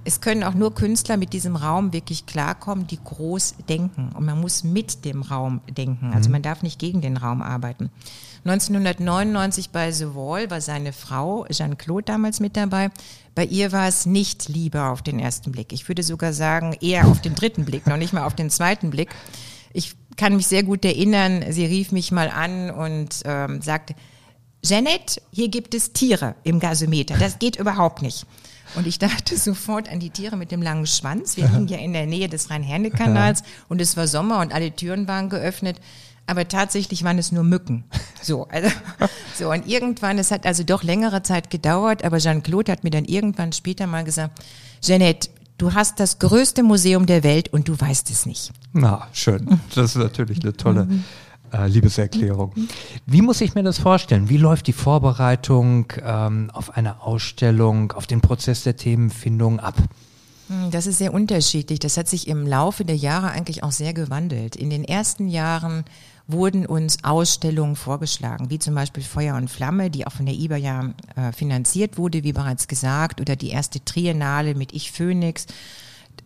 Es 0.04 0.20
können 0.20 0.44
auch 0.44 0.54
nur 0.54 0.74
Künstler 0.74 1.16
mit 1.16 1.32
diesem 1.32 1.56
Raum 1.56 1.92
wirklich 1.92 2.26
klarkommen, 2.26 2.86
die 2.86 2.98
groß 3.02 3.54
denken. 3.68 4.10
Und 4.14 4.24
man 4.24 4.40
muss 4.40 4.64
mit 4.64 5.04
dem 5.04 5.22
Raum 5.22 5.60
denken. 5.68 6.12
Also 6.12 6.28
mhm. 6.28 6.32
man 6.32 6.42
darf 6.42 6.62
nicht 6.62 6.78
gegen 6.78 7.00
den 7.00 7.16
Raum 7.16 7.40
arbeiten. 7.40 7.90
1999 8.44 9.70
bei 9.70 9.90
The 9.90 10.14
Wall 10.14 10.50
war 10.50 10.60
seine 10.60 10.92
Frau 10.92 11.46
Jeanne-Claude 11.46 12.04
damals 12.04 12.40
mit 12.40 12.56
dabei. 12.56 12.90
Bei 13.34 13.46
ihr 13.46 13.72
war 13.72 13.88
es 13.88 14.04
nicht 14.04 14.48
Liebe 14.48 14.84
auf 14.84 15.00
den 15.00 15.18
ersten 15.18 15.50
Blick. 15.50 15.72
Ich 15.72 15.88
würde 15.88 16.02
sogar 16.02 16.34
sagen, 16.34 16.76
eher 16.80 17.06
auf 17.06 17.22
den 17.22 17.34
dritten 17.34 17.64
Blick, 17.64 17.86
noch 17.86 17.96
nicht 17.96 18.12
mal 18.12 18.24
auf 18.24 18.34
den 18.34 18.50
zweiten 18.50 18.90
Blick. 18.90 19.08
Ich 19.72 19.96
kann 20.16 20.36
mich 20.36 20.46
sehr 20.46 20.62
gut 20.62 20.84
erinnern, 20.84 21.44
sie 21.50 21.64
rief 21.64 21.90
mich 21.90 22.12
mal 22.12 22.28
an 22.28 22.70
und 22.70 23.22
ähm, 23.24 23.62
sagte, 23.62 23.94
Janet, 24.64 25.20
hier 25.30 25.48
gibt 25.48 25.74
es 25.74 25.92
Tiere 25.92 26.36
im 26.42 26.58
Gasometer. 26.58 27.18
Das 27.18 27.38
geht 27.38 27.56
überhaupt 27.56 28.00
nicht. 28.00 28.24
Und 28.76 28.86
ich 28.86 28.98
dachte 28.98 29.36
sofort 29.38 29.90
an 29.90 30.00
die 30.00 30.08
Tiere 30.08 30.38
mit 30.38 30.50
dem 30.52 30.62
langen 30.62 30.86
Schwanz. 30.86 31.36
Wir 31.36 31.46
liegen 31.48 31.68
ja 31.68 31.76
in 31.76 31.92
der 31.92 32.06
Nähe 32.06 32.30
des 32.30 32.48
Rhein-Herne-Kanals 32.48 33.42
und 33.68 33.82
es 33.82 33.94
war 33.98 34.06
Sommer 34.06 34.40
und 34.40 34.54
alle 34.54 34.74
Türen 34.74 35.06
waren 35.06 35.28
geöffnet. 35.28 35.80
Aber 36.26 36.48
tatsächlich 36.48 37.04
waren 37.04 37.18
es 37.18 37.30
nur 37.30 37.44
Mücken. 37.44 37.84
So, 38.22 38.48
also, 38.48 38.70
so. 39.34 39.50
Und 39.50 39.68
irgendwann, 39.68 40.16
es 40.18 40.30
hat 40.30 40.46
also 40.46 40.62
doch 40.62 40.82
längere 40.82 41.22
Zeit 41.22 41.50
gedauert, 41.50 42.02
aber 42.02 42.16
Jean-Claude 42.16 42.72
hat 42.72 42.84
mir 42.84 42.90
dann 42.90 43.04
irgendwann 43.04 43.52
später 43.52 43.86
mal 43.86 44.04
gesagt, 44.04 44.40
Jeanette, 44.80 45.28
du 45.58 45.74
hast 45.74 46.00
das 46.00 46.18
größte 46.18 46.62
Museum 46.62 47.04
der 47.04 47.22
Welt 47.22 47.52
und 47.52 47.68
du 47.68 47.78
weißt 47.78 48.08
es 48.08 48.24
nicht. 48.24 48.52
Na, 48.72 49.08
schön. 49.12 49.60
Das 49.74 49.90
ist 49.90 49.96
natürlich 49.96 50.42
eine 50.42 50.54
tolle 50.54 50.88
äh, 51.54 51.68
Liebeserklärung. 51.68 52.52
Wie 53.06 53.22
muss 53.22 53.40
ich 53.40 53.54
mir 53.54 53.62
das 53.62 53.78
vorstellen? 53.78 54.28
Wie 54.28 54.36
läuft 54.36 54.66
die 54.66 54.72
Vorbereitung 54.72 55.92
ähm, 56.02 56.50
auf 56.52 56.76
eine 56.76 57.02
Ausstellung, 57.02 57.92
auf 57.92 58.06
den 58.06 58.20
Prozess 58.20 58.64
der 58.64 58.76
Themenfindung 58.76 59.60
ab? 59.60 59.76
Hm, 60.48 60.70
das 60.70 60.86
ist 60.86 60.98
sehr 60.98 61.14
unterschiedlich. 61.14 61.78
Das 61.78 61.96
hat 61.96 62.08
sich 62.08 62.28
im 62.28 62.46
Laufe 62.46 62.84
der 62.84 62.96
Jahre 62.96 63.30
eigentlich 63.30 63.62
auch 63.62 63.72
sehr 63.72 63.94
gewandelt. 63.94 64.56
In 64.56 64.70
den 64.70 64.84
ersten 64.84 65.28
Jahren 65.28 65.84
wurden 66.26 66.66
uns 66.66 67.04
Ausstellungen 67.04 67.76
vorgeschlagen, 67.76 68.50
wie 68.50 68.58
zum 68.58 68.74
Beispiel 68.74 69.02
Feuer 69.02 69.36
und 69.36 69.50
Flamme, 69.50 69.90
die 69.90 70.06
auch 70.06 70.12
von 70.12 70.26
der 70.26 70.34
IBA 70.34 70.56
ja 70.56 70.94
äh, 71.16 71.32
finanziert 71.32 71.98
wurde, 71.98 72.24
wie 72.24 72.32
bereits 72.32 72.66
gesagt, 72.66 73.20
oder 73.20 73.36
die 73.36 73.50
erste 73.50 73.84
Triennale 73.84 74.54
mit 74.54 74.72
Ich 74.72 74.90
Phoenix 74.90 75.46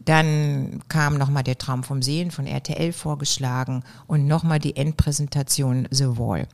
dann 0.05 0.81
kam 0.89 1.19
nochmal 1.19 1.43
der 1.43 1.59
Traum 1.59 1.83
vom 1.83 2.03
Sehen 2.03 2.31
von 2.31 2.47
RTL 2.47 2.93
vorgeschlagen 2.93 3.83
und 4.07 4.27
nochmal 4.27 4.59
die 4.59 4.77
Endpräsentation 4.77 5.87
The 5.91 6.19
Wall. 6.19 6.49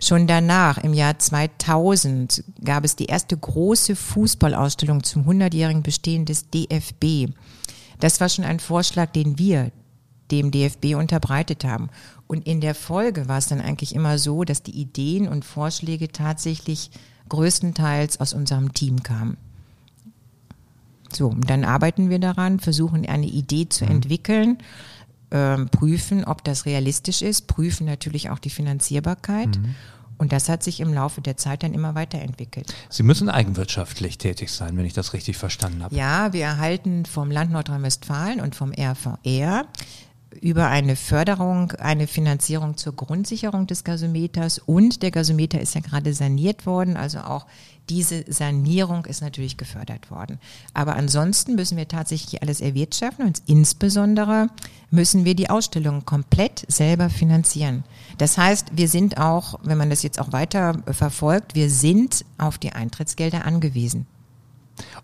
Schon 0.00 0.26
danach, 0.26 0.78
im 0.78 0.92
Jahr 0.92 1.18
2000, 1.18 2.44
gab 2.64 2.84
es 2.84 2.96
die 2.96 3.06
erste 3.06 3.36
große 3.36 3.96
Fußballausstellung 3.96 5.02
zum 5.04 5.28
100-jährigen 5.28 5.82
Bestehen 5.82 6.24
des 6.24 6.50
DFB. 6.50 7.32
Das 8.00 8.20
war 8.20 8.28
schon 8.28 8.44
ein 8.44 8.60
Vorschlag, 8.60 9.12
den 9.12 9.38
wir 9.38 9.70
dem 10.30 10.50
DFB 10.50 10.96
unterbreitet 10.96 11.64
haben. 11.64 11.88
Und 12.26 12.46
in 12.46 12.60
der 12.60 12.74
Folge 12.74 13.28
war 13.28 13.38
es 13.38 13.46
dann 13.46 13.60
eigentlich 13.60 13.94
immer 13.94 14.18
so, 14.18 14.44
dass 14.44 14.62
die 14.62 14.78
Ideen 14.78 15.28
und 15.28 15.44
Vorschläge 15.44 16.08
tatsächlich 16.08 16.90
größtenteils 17.28 18.20
aus 18.20 18.34
unserem 18.34 18.72
Team 18.72 19.02
kamen. 19.02 19.36
So, 21.16 21.30
dann 21.30 21.64
arbeiten 21.64 22.10
wir 22.10 22.18
daran, 22.18 22.60
versuchen 22.60 23.06
eine 23.06 23.26
Idee 23.26 23.68
zu 23.68 23.84
mhm. 23.84 23.92
entwickeln, 23.92 24.58
ähm, 25.30 25.68
prüfen, 25.70 26.24
ob 26.24 26.44
das 26.44 26.66
realistisch 26.66 27.22
ist, 27.22 27.46
prüfen 27.46 27.86
natürlich 27.86 28.30
auch 28.30 28.38
die 28.38 28.50
Finanzierbarkeit. 28.50 29.56
Mhm. 29.58 29.74
Und 30.18 30.32
das 30.32 30.48
hat 30.48 30.62
sich 30.62 30.80
im 30.80 30.94
Laufe 30.94 31.20
der 31.20 31.36
Zeit 31.36 31.62
dann 31.62 31.74
immer 31.74 31.94
weiterentwickelt. 31.94 32.74
Sie 32.88 33.02
müssen 33.02 33.28
eigenwirtschaftlich 33.28 34.18
tätig 34.18 34.50
sein, 34.50 34.76
wenn 34.76 34.86
ich 34.86 34.94
das 34.94 35.12
richtig 35.12 35.36
verstanden 35.36 35.82
habe. 35.82 35.94
Ja, 35.94 36.32
wir 36.32 36.42
erhalten 36.42 37.04
vom 37.04 37.30
Land 37.30 37.52
Nordrhein-Westfalen 37.52 38.40
und 38.40 38.54
vom 38.54 38.72
RVR 38.72 39.66
über 40.40 40.68
eine 40.68 40.96
Förderung, 40.96 41.72
eine 41.72 42.06
Finanzierung 42.06 42.76
zur 42.76 42.94
Grundsicherung 42.94 43.66
des 43.66 43.84
Gasometers 43.84 44.58
und 44.58 45.02
der 45.02 45.10
Gasometer 45.10 45.60
ist 45.60 45.74
ja 45.74 45.80
gerade 45.80 46.12
saniert 46.14 46.66
worden, 46.66 46.96
also 46.96 47.18
auch 47.20 47.46
diese 47.88 48.24
Sanierung 48.30 49.04
ist 49.06 49.20
natürlich 49.20 49.56
gefördert 49.56 50.10
worden. 50.10 50.38
Aber 50.74 50.96
ansonsten 50.96 51.54
müssen 51.54 51.76
wir 51.76 51.88
tatsächlich 51.88 52.42
alles 52.42 52.60
erwirtschaften 52.60 53.26
und 53.26 53.42
insbesondere 53.46 54.48
müssen 54.90 55.24
wir 55.24 55.34
die 55.34 55.50
Ausstellung 55.50 56.04
komplett 56.04 56.64
selber 56.68 57.10
finanzieren. 57.10 57.84
Das 58.18 58.38
heißt, 58.38 58.76
wir 58.76 58.88
sind 58.88 59.18
auch, 59.18 59.60
wenn 59.62 59.78
man 59.78 59.90
das 59.90 60.02
jetzt 60.02 60.20
auch 60.20 60.32
weiter 60.32 60.82
verfolgt, 60.90 61.54
wir 61.54 61.70
sind 61.70 62.24
auf 62.38 62.58
die 62.58 62.72
Eintrittsgelder 62.72 63.44
angewiesen. 63.44 64.06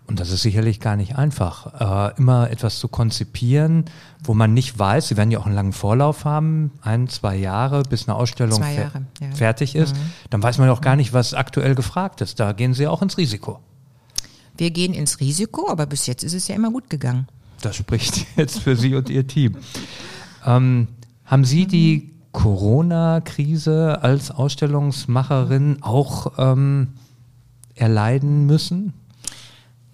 Und 0.05 0.19
das 0.19 0.31
ist 0.31 0.41
sicherlich 0.41 0.79
gar 0.79 0.95
nicht 0.95 1.15
einfach, 1.15 2.11
äh, 2.11 2.17
immer 2.17 2.49
etwas 2.51 2.79
zu 2.79 2.87
konzipieren, 2.87 3.85
wo 4.23 4.33
man 4.33 4.53
nicht 4.53 4.77
weiß, 4.77 5.07
Sie 5.07 5.17
werden 5.17 5.31
ja 5.31 5.39
auch 5.39 5.45
einen 5.45 5.55
langen 5.55 5.73
Vorlauf 5.73 6.25
haben, 6.25 6.71
ein, 6.81 7.07
zwei 7.07 7.35
Jahre, 7.35 7.83
bis 7.83 8.07
eine 8.07 8.15
Ausstellung 8.15 8.61
Jahre, 8.61 8.73
fer 8.75 9.01
ja. 9.21 9.31
fertig 9.33 9.75
ist. 9.75 9.95
Mhm. 9.95 9.99
Dann 10.29 10.43
weiß 10.43 10.57
man 10.57 10.67
ja 10.67 10.73
auch 10.73 10.81
gar 10.81 10.95
nicht, 10.95 11.13
was 11.13 11.33
aktuell 11.33 11.75
gefragt 11.75 12.21
ist. 12.21 12.39
Da 12.39 12.51
gehen 12.51 12.73
Sie 12.73 12.87
auch 12.87 13.01
ins 13.01 13.17
Risiko. 13.17 13.59
Wir 14.57 14.71
gehen 14.71 14.93
ins 14.93 15.19
Risiko, 15.19 15.69
aber 15.69 15.85
bis 15.85 16.05
jetzt 16.05 16.23
ist 16.23 16.33
es 16.33 16.47
ja 16.47 16.55
immer 16.55 16.71
gut 16.71 16.89
gegangen. 16.89 17.27
Das 17.61 17.75
spricht 17.75 18.25
jetzt 18.35 18.59
für 18.59 18.75
Sie 18.75 18.95
und 18.95 19.09
Ihr 19.09 19.25
Team. 19.25 19.57
Ähm, 20.45 20.89
haben 21.25 21.45
Sie 21.45 21.65
die 21.65 22.11
Corona-Krise 22.33 23.99
als 24.01 24.31
Ausstellungsmacherin 24.31 25.81
auch 25.81 26.33
ähm, 26.37 26.89
erleiden 27.75 28.45
müssen? 28.45 28.93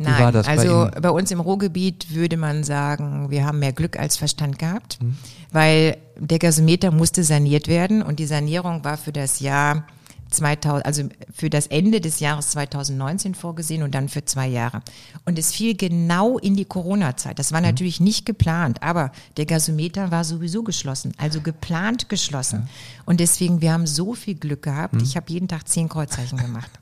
Nein, 0.02 0.34
also 0.34 0.90
bei, 0.94 1.02
bei, 1.02 1.10
uns 1.10 1.30
im 1.30 1.42
Ruhrgebiet 1.42 2.14
würde 2.14 2.38
man 2.38 2.64
sagen, 2.64 3.30
wir 3.30 3.46
haben 3.46 3.60
mehr 3.60 3.74
Glück 3.74 4.00
als 4.00 4.16
Verstand 4.16 4.58
gehabt, 4.58 4.98
hm. 5.02 5.18
weil 5.52 5.98
der 6.18 6.40
Gasometer 6.40 6.92
musste 6.92 7.22
saniert 7.26 7.68
werden 7.68 8.02
und 8.02 8.18
die 8.18 8.26
Sanierung 8.26 8.86
war 8.86 8.96
für 8.96 9.12
das 9.12 9.42
Jahr 9.42 9.84
2000, 10.30 10.86
also 10.86 11.04
für 11.34 11.50
das 11.50 11.68
Ende 11.68 12.00
des 12.00 12.22
Jahres 12.22 12.52
2019 12.52 13.36
vorgesehen 13.36 13.84
und 13.84 13.94
dann 13.94 14.08
für 14.08 14.24
zwei 14.24 14.48
Jahre. 14.48 14.82
Und 15.26 15.38
es 15.38 15.52
fiel 15.52 15.76
genau 15.76 16.38
in 16.38 16.56
die 16.56 16.66
Corona-Zeit. 16.66 17.38
Das 17.38 17.52
war 17.52 17.60
hm. 17.60 17.68
natürlich 17.68 18.00
nicht 18.00 18.26
geplant, 18.26 18.82
aber 18.82 19.12
der 19.36 19.46
Gasometer 19.46 20.12
war 20.12 20.24
sowieso 20.24 20.64
geschlossen, 20.64 21.12
also 21.18 21.42
geplant 21.42 22.08
geschlossen. 22.08 22.64
Ja. 22.68 23.04
Und 23.06 23.20
deswegen, 23.20 23.62
wir 23.62 23.74
haben 23.74 23.86
so 23.86 24.14
viel 24.14 24.36
Glück 24.36 24.62
gehabt. 24.62 24.94
Hm. 24.94 25.04
Ich 25.04 25.18
habe 25.18 25.26
jeden 25.30 25.50
Tag 25.50 25.68
zehn 25.68 25.90
Kreuzzeichen 25.90 26.38
gemacht. 26.38 26.72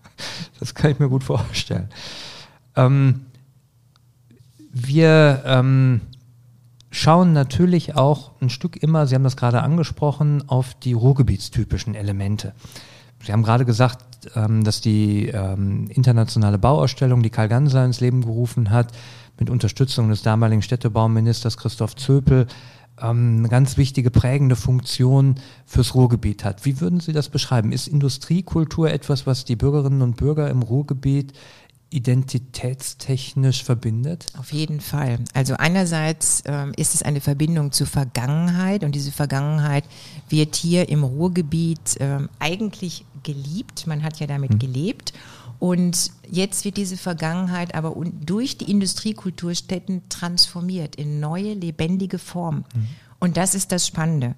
Das 0.59 0.73
kann 0.73 0.89
ich 0.89 0.97
mir 0.97 1.09
gut 1.09 1.23
vorstellen. 1.23 1.89
Ähm, 2.77 3.25
wir 4.71 5.43
ähm, 5.45 6.01
schauen 6.91 7.33
natürlich 7.33 7.95
auch 7.95 8.31
ein 8.39 8.49
Stück 8.49 8.77
immer, 8.77 9.07
Sie 9.07 9.15
haben 9.15 9.23
das 9.23 9.35
gerade 9.35 9.63
angesprochen, 9.63 10.47
auf 10.47 10.75
die 10.75 10.93
Ruhrgebietstypischen 10.93 11.95
Elemente. 11.95 12.53
Sie 13.23 13.33
haben 13.33 13.43
gerade 13.43 13.65
gesagt, 13.65 14.29
ähm, 14.35 14.63
dass 14.63 14.81
die 14.81 15.27
ähm, 15.27 15.87
internationale 15.89 16.57
Bauausstellung, 16.57 17.23
die 17.23 17.29
Karl 17.29 17.49
Ganser 17.49 17.83
ins 17.83 17.99
Leben 17.99 18.21
gerufen 18.21 18.69
hat, 18.69 18.91
mit 19.39 19.49
Unterstützung 19.49 20.09
des 20.09 20.21
damaligen 20.21 20.61
Städtebauministers 20.61 21.57
Christoph 21.57 21.95
Zöpel, 21.95 22.47
ähm, 23.01 23.37
eine 23.39 23.49
ganz 23.49 23.77
wichtige 23.77 24.11
prägende 24.11 24.55
Funktion 24.55 25.35
fürs 25.65 25.93
Ruhrgebiet 25.93 26.43
hat. 26.43 26.65
Wie 26.65 26.79
würden 26.79 26.99
Sie 26.99 27.13
das 27.13 27.29
beschreiben? 27.29 27.71
Ist 27.71 27.87
Industriekultur 27.87 28.91
etwas, 28.91 29.27
was 29.27 29.45
die 29.45 29.55
Bürgerinnen 29.55 30.01
und 30.01 30.17
Bürger 30.17 30.49
im 30.49 30.61
Ruhrgebiet 30.63 31.33
identitätstechnisch 31.89 33.63
verbindet? 33.63 34.25
Auf 34.37 34.51
jeden 34.51 34.81
Fall. 34.81 35.19
Also 35.33 35.55
einerseits 35.55 36.43
ähm, 36.45 36.73
ist 36.75 36.95
es 36.95 37.03
eine 37.03 37.21
Verbindung 37.21 37.71
zur 37.71 37.87
Vergangenheit 37.87 38.83
und 38.83 38.93
diese 38.93 39.11
Vergangenheit 39.11 39.85
wird 40.29 40.55
hier 40.55 40.89
im 40.89 41.03
Ruhrgebiet 41.03 41.97
ähm, 41.99 42.29
eigentlich 42.39 43.05
geliebt. 43.23 43.87
Man 43.87 44.03
hat 44.03 44.19
ja 44.19 44.27
damit 44.27 44.51
hm. 44.51 44.59
gelebt. 44.59 45.13
Und 45.59 46.11
jetzt 46.29 46.65
wird 46.65 46.77
diese 46.77 46.97
Vergangenheit 46.97 47.73
aber 47.73 47.95
durch 48.21 48.57
die 48.57 48.69
Industriekulturstätten 48.69 50.03
transformiert 50.07 50.95
in 50.95 51.19
neue, 51.19 51.53
lebendige 51.53 52.19
Formen. 52.19 52.63
Hm. 52.73 52.87
Und 53.19 53.37
das 53.37 53.55
ist 53.55 53.71
das 53.71 53.87
Spannende. 53.87 54.35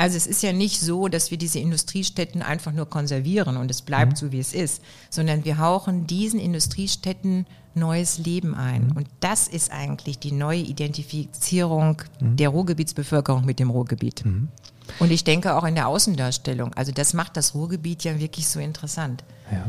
Also 0.00 0.16
es 0.16 0.26
ist 0.26 0.42
ja 0.42 0.54
nicht 0.54 0.80
so, 0.80 1.08
dass 1.08 1.30
wir 1.30 1.36
diese 1.36 1.58
Industriestätten 1.58 2.40
einfach 2.40 2.72
nur 2.72 2.88
konservieren 2.88 3.58
und 3.58 3.70
es 3.70 3.82
bleibt 3.82 4.12
mhm. 4.12 4.16
so, 4.16 4.32
wie 4.32 4.38
es 4.38 4.54
ist, 4.54 4.82
sondern 5.10 5.44
wir 5.44 5.58
hauchen 5.58 6.06
diesen 6.06 6.40
Industriestätten 6.40 7.44
neues 7.74 8.16
Leben 8.16 8.54
ein. 8.54 8.86
Mhm. 8.86 8.92
Und 8.96 9.08
das 9.20 9.46
ist 9.46 9.70
eigentlich 9.70 10.18
die 10.18 10.32
neue 10.32 10.60
Identifizierung 10.60 12.00
mhm. 12.18 12.36
der 12.36 12.48
Ruhrgebietsbevölkerung 12.48 13.44
mit 13.44 13.58
dem 13.58 13.68
Ruhrgebiet. 13.68 14.24
Mhm. 14.24 14.48
Und 15.00 15.10
ich 15.10 15.22
denke 15.22 15.54
auch 15.54 15.64
in 15.64 15.74
der 15.74 15.86
Außendarstellung. 15.86 16.72
Also 16.72 16.92
das 16.92 17.12
macht 17.12 17.36
das 17.36 17.54
Ruhrgebiet 17.54 18.02
ja 18.02 18.18
wirklich 18.18 18.48
so 18.48 18.58
interessant. 18.58 19.22
Ja. 19.52 19.66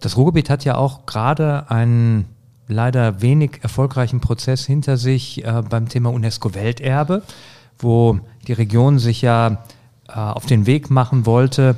Das 0.00 0.18
Ruhrgebiet 0.18 0.50
hat 0.50 0.66
ja 0.66 0.76
auch 0.76 1.06
gerade 1.06 1.70
einen 1.70 2.26
leider 2.66 3.22
wenig 3.22 3.60
erfolgreichen 3.62 4.20
Prozess 4.20 4.66
hinter 4.66 4.98
sich 4.98 5.42
äh, 5.42 5.62
beim 5.66 5.88
Thema 5.88 6.10
UNESCO-Welterbe 6.10 7.22
wo 7.78 8.20
die 8.46 8.52
Region 8.52 8.98
sich 8.98 9.22
ja 9.22 9.64
äh, 10.08 10.12
auf 10.12 10.46
den 10.46 10.66
Weg 10.66 10.90
machen 10.90 11.26
wollte, 11.26 11.76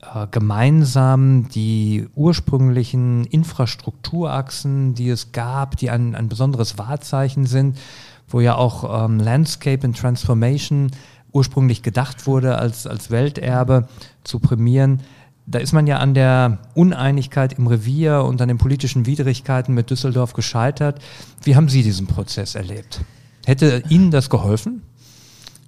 äh, 0.00 0.26
gemeinsam 0.30 1.48
die 1.48 2.06
ursprünglichen 2.14 3.24
Infrastrukturachsen, 3.24 4.94
die 4.94 5.08
es 5.08 5.32
gab, 5.32 5.76
die 5.76 5.90
ein, 5.90 6.14
ein 6.14 6.28
besonderes 6.28 6.78
Wahrzeichen 6.78 7.46
sind, 7.46 7.78
wo 8.28 8.40
ja 8.40 8.54
auch 8.54 9.04
ähm, 9.04 9.18
Landscape 9.18 9.84
and 9.84 9.98
Transformation 9.98 10.90
ursprünglich 11.32 11.82
gedacht 11.82 12.26
wurde 12.26 12.58
als, 12.58 12.86
als 12.86 13.10
Welterbe 13.10 13.88
zu 14.22 14.38
prämieren, 14.38 15.02
Da 15.46 15.58
ist 15.58 15.72
man 15.72 15.86
ja 15.86 15.98
an 15.98 16.14
der 16.14 16.58
Uneinigkeit 16.74 17.58
im 17.58 17.66
Revier 17.66 18.22
und 18.22 18.40
an 18.40 18.48
den 18.48 18.56
politischen 18.56 19.04
Widrigkeiten 19.04 19.74
mit 19.74 19.90
Düsseldorf 19.90 20.32
gescheitert. 20.32 21.02
Wie 21.42 21.56
haben 21.56 21.68
Sie 21.68 21.82
diesen 21.82 22.06
Prozess 22.06 22.54
erlebt? 22.54 23.00
Hätte 23.44 23.82
Ihnen 23.90 24.10
das 24.10 24.30
geholfen? 24.30 24.82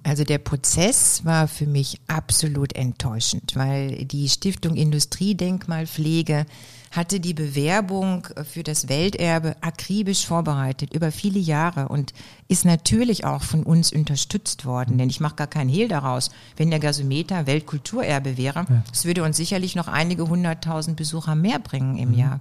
Also 0.07 0.23
der 0.23 0.37
Prozess 0.37 1.25
war 1.25 1.49
für 1.49 1.67
mich 1.67 1.99
absolut 2.07 2.73
enttäuschend, 2.73 3.57
weil 3.57 4.05
die 4.05 4.29
Stiftung 4.29 4.75
Industriedenkmalpflege 4.75 6.45
hatte 6.91 7.19
die 7.19 7.33
Bewerbung 7.33 8.25
für 8.49 8.63
das 8.63 8.87
Welterbe 8.87 9.57
akribisch 9.59 10.25
vorbereitet 10.25 10.93
über 10.93 11.11
viele 11.11 11.39
Jahre 11.39 11.89
und 11.89 12.13
ist 12.47 12.63
natürlich 12.63 13.25
auch 13.25 13.43
von 13.43 13.63
uns 13.63 13.91
unterstützt 13.91 14.63
worden. 14.63 14.97
Denn 14.97 15.09
ich 15.09 15.19
mache 15.19 15.35
gar 15.35 15.47
keinen 15.47 15.69
Hehl 15.69 15.89
daraus. 15.89 16.31
Wenn 16.55 16.69
der 16.69 16.79
Gasometer 16.79 17.45
Weltkulturerbe 17.45 18.37
wäre, 18.37 18.65
es 18.93 19.03
ja. 19.03 19.09
würde 19.09 19.23
uns 19.23 19.35
sicherlich 19.35 19.75
noch 19.75 19.89
einige 19.89 20.29
hunderttausend 20.29 20.95
Besucher 20.95 21.35
mehr 21.35 21.59
bringen 21.59 21.97
im 21.97 22.11
mhm. 22.11 22.17
Jahr. 22.17 22.39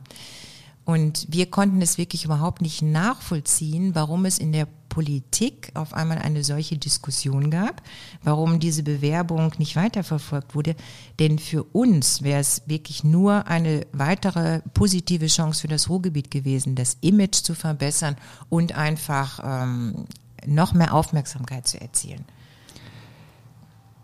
Und 0.87 1.27
wir 1.29 1.51
konnten 1.51 1.83
es 1.83 1.99
wirklich 1.99 2.25
überhaupt 2.25 2.63
nicht 2.63 2.81
nachvollziehen, 2.81 3.97
warum 3.97 4.25
es 4.25 4.39
in 4.39 4.53
der 4.53 4.69
Politik 4.89 5.73
auf 5.75 5.93
einmal 5.93 6.19
eine 6.19 6.45
solche 6.45 6.79
Diskussion 6.79 7.51
gab, 7.51 7.83
warum 8.23 8.61
diese 8.61 8.85
Bewerbung 8.85 9.53
nicht 9.59 9.75
weiterverfolgt 9.75 10.55
wurde. 10.55 10.77
Denn 11.19 11.41
für 11.41 11.65
uns 11.65 12.23
wäre 12.23 12.41
es 12.41 12.63
wirklich 12.67 13.03
nur 13.03 13.49
eine 13.49 13.85
weitere 13.93 14.61
positive 14.75 15.27
Chance 15.27 15.63
für 15.63 15.69
das 15.69 15.91
Ruhrgebiet 15.91 16.31
gewesen, 16.31 16.77
das 16.77 16.99
Image 17.01 17.43
zu 17.43 17.57
verbessern 17.57 18.17
und 18.49 18.77
einfach 18.77 19.41
ähm, 19.43 20.07
noch 20.47 20.73
mehr 20.73 20.95
Aufmerksamkeit 20.95 21.67
zu 21.67 21.81
erzielen. 21.81 22.25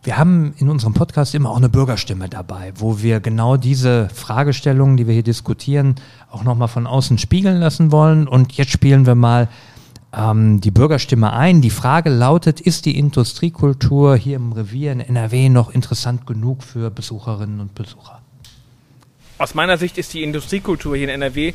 Wir 0.04 0.18
haben 0.18 0.52
in 0.58 0.68
unserem 0.68 0.94
Podcast 0.94 1.32
immer 1.32 1.50
auch 1.50 1.58
eine 1.58 1.68
Bürgerstimme 1.68 2.28
dabei, 2.28 2.72
wo 2.74 3.02
wir 3.02 3.20
genau 3.20 3.56
diese 3.56 4.08
Fragestellungen, 4.08 4.96
die 4.96 5.06
wir 5.06 5.14
hier 5.14 5.22
diskutieren, 5.22 5.94
auch 6.28 6.42
nochmal 6.42 6.66
von 6.66 6.88
außen 6.88 7.18
spiegeln 7.18 7.60
lassen 7.60 7.92
wollen. 7.92 8.26
Und 8.26 8.52
jetzt 8.54 8.72
spielen 8.72 9.06
wir 9.06 9.14
mal 9.14 9.48
ähm, 10.12 10.60
die 10.60 10.72
Bürgerstimme 10.72 11.32
ein. 11.32 11.60
Die 11.60 11.70
Frage 11.70 12.10
lautet, 12.10 12.60
ist 12.60 12.84
die 12.84 12.98
Industriekultur 12.98 14.16
hier 14.16 14.34
im 14.34 14.50
Revier 14.50 14.90
in 14.90 14.98
NRW 14.98 15.48
noch 15.48 15.70
interessant 15.70 16.26
genug 16.26 16.64
für 16.64 16.90
Besucherinnen 16.90 17.60
und 17.60 17.76
Besucher? 17.76 18.20
Aus 19.38 19.54
meiner 19.54 19.78
Sicht 19.78 19.98
ist 19.98 20.14
die 20.14 20.24
Industriekultur 20.24 20.96
hier 20.96 21.04
in 21.04 21.22
NRW 21.22 21.52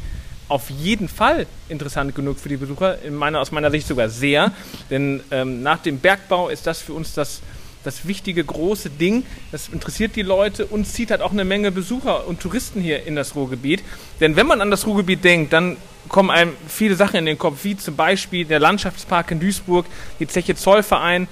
auf 0.48 0.70
jeden 0.70 1.10
Fall 1.10 1.48
interessant 1.68 2.16
genug 2.16 2.40
für 2.40 2.48
die 2.48 2.56
Besucher. 2.56 3.02
In 3.02 3.16
meiner, 3.16 3.42
aus 3.42 3.52
meiner 3.52 3.72
Sicht 3.72 3.88
sogar 3.88 4.08
sehr. 4.08 4.54
Denn 4.90 5.22
ähm, 5.32 5.62
nach 5.64 5.80
dem 5.80 6.00
Bergbau 6.00 6.48
ist 6.48 6.66
das 6.66 6.82
für 6.82 6.94
uns 6.94 7.14
das 7.14 7.42
das 7.84 8.08
wichtige 8.08 8.44
große 8.44 8.90
Ding. 8.90 9.26
Das 9.52 9.70
interessiert 9.70 10.16
die 10.16 10.22
Leute 10.22 10.66
und 10.66 10.86
zieht 10.86 11.12
halt 11.12 11.22
auch 11.22 11.32
eine 11.32 11.46
Menge 11.46 11.72
Besucher 11.72 12.28
und 12.28 12.40
Touristen 12.40 12.82
hier 12.82 13.06
in 13.06 13.16
das 13.16 13.36
Ruhrgebiet. 13.36 13.84
Denn 14.20 14.36
wenn 14.36 14.48
man 14.48 14.62
an 14.62 14.72
das 14.72 14.86
Ruhrgebiet 14.86 15.24
denkt, 15.24 15.54
dann 15.54 15.78
kommen 16.10 16.30
einem 16.30 16.54
viele 16.68 16.96
Sachen 16.96 17.18
in 17.18 17.26
den 17.26 17.38
Kopf, 17.38 17.64
wie 17.64 17.78
zum 17.78 17.96
Beispiel 17.96 18.46
der 18.46 18.60
Landschaftspark 18.60 19.32
in 19.32 19.40
Duisburg, 19.40 19.86
die 20.20 20.28
Zeche 20.28 20.56
Zollverein 20.56 21.28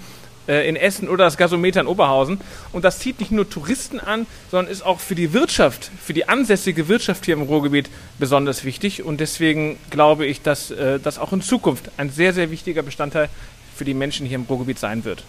äh, 0.48 0.68
in 0.68 0.76
Essen 0.76 1.10
oder 1.10 1.26
das 1.26 1.38
Gasometer 1.38 1.82
in 1.82 1.88
Oberhausen. 1.88 2.40
Und 2.72 2.86
das 2.86 3.00
zieht 3.00 3.20
nicht 3.20 3.32
nur 3.32 3.50
Touristen 3.50 4.00
an, 4.00 4.28
sondern 4.52 4.72
ist 4.72 4.86
auch 4.86 5.00
für 5.00 5.16
die 5.16 5.34
Wirtschaft, 5.34 5.92
für 6.04 6.14
die 6.14 6.28
ansässige 6.28 6.88
Wirtschaft 6.88 7.26
hier 7.26 7.36
im 7.36 7.44
Ruhrgebiet 7.44 7.90
besonders 8.20 8.64
wichtig. 8.64 9.04
Und 9.04 9.20
deswegen 9.20 9.78
glaube 9.90 10.26
ich, 10.26 10.42
dass 10.42 10.72
äh, 10.72 11.00
das 11.00 11.20
auch 11.20 11.34
in 11.34 11.42
Zukunft 11.42 11.90
ein 11.98 12.10
sehr, 12.10 12.34
sehr 12.34 12.52
wichtiger 12.52 12.84
Bestandteil 12.84 13.30
für 13.76 13.86
die 13.86 13.94
Menschen 13.94 14.26
hier 14.26 14.36
im 14.36 14.44
Ruhrgebiet 14.44 14.80
sein 14.80 15.04
wird. 15.04 15.24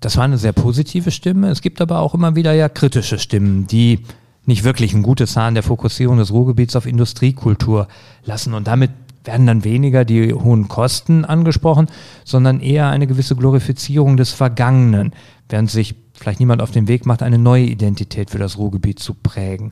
Das 0.00 0.16
war 0.16 0.24
eine 0.24 0.38
sehr 0.38 0.52
positive 0.52 1.10
Stimme. 1.10 1.48
Es 1.48 1.60
gibt 1.60 1.80
aber 1.80 1.98
auch 1.98 2.14
immer 2.14 2.36
wieder 2.36 2.52
ja 2.52 2.68
kritische 2.68 3.18
Stimmen, 3.18 3.66
die 3.66 4.00
nicht 4.46 4.64
wirklich 4.64 4.94
ein 4.94 5.02
gutes 5.02 5.36
Haar 5.36 5.50
der 5.52 5.62
Fokussierung 5.62 6.18
des 6.18 6.32
Ruhrgebiets 6.32 6.76
auf 6.76 6.86
Industriekultur 6.86 7.88
lassen. 8.24 8.54
Und 8.54 8.66
damit 8.66 8.90
werden 9.24 9.46
dann 9.46 9.64
weniger 9.64 10.04
die 10.04 10.32
hohen 10.32 10.68
Kosten 10.68 11.24
angesprochen, 11.24 11.88
sondern 12.24 12.60
eher 12.60 12.88
eine 12.88 13.06
gewisse 13.06 13.36
Glorifizierung 13.36 14.16
des 14.16 14.32
Vergangenen, 14.32 15.12
während 15.48 15.70
sich 15.70 15.96
vielleicht 16.14 16.40
niemand 16.40 16.62
auf 16.62 16.70
den 16.70 16.88
Weg 16.88 17.04
macht, 17.04 17.22
eine 17.22 17.38
neue 17.38 17.64
Identität 17.64 18.30
für 18.30 18.38
das 18.38 18.56
Ruhrgebiet 18.56 19.00
zu 19.00 19.14
prägen. 19.14 19.70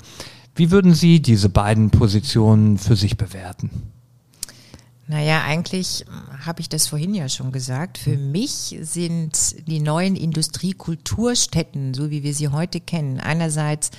Wie 0.55 0.71
würden 0.71 0.95
Sie 0.95 1.23
diese 1.23 1.49
beiden 1.49 1.91
Positionen 1.91 2.79
für 2.79 2.97
sich 2.97 3.17
bewerten? 3.17 3.71
Naja, 5.09 5.45
eigentlich 5.45 6.05
habe 6.45 6.61
ich 6.61 6.69
das 6.69 6.89
vorhin 6.89 7.15
ja 7.15 7.29
schon 7.29 7.53
gesagt. 7.53 7.97
Für 7.97 8.17
mich 8.17 8.77
sind 8.81 9.55
die 9.69 9.79
neuen 9.79 10.17
Industriekulturstätten, 10.17 11.95
so 11.95 12.11
wie 12.11 12.25
wir 12.25 12.35
sie 12.35 12.49
heute 12.49 12.81
kennen, 12.81 13.21
einerseits 13.21 13.93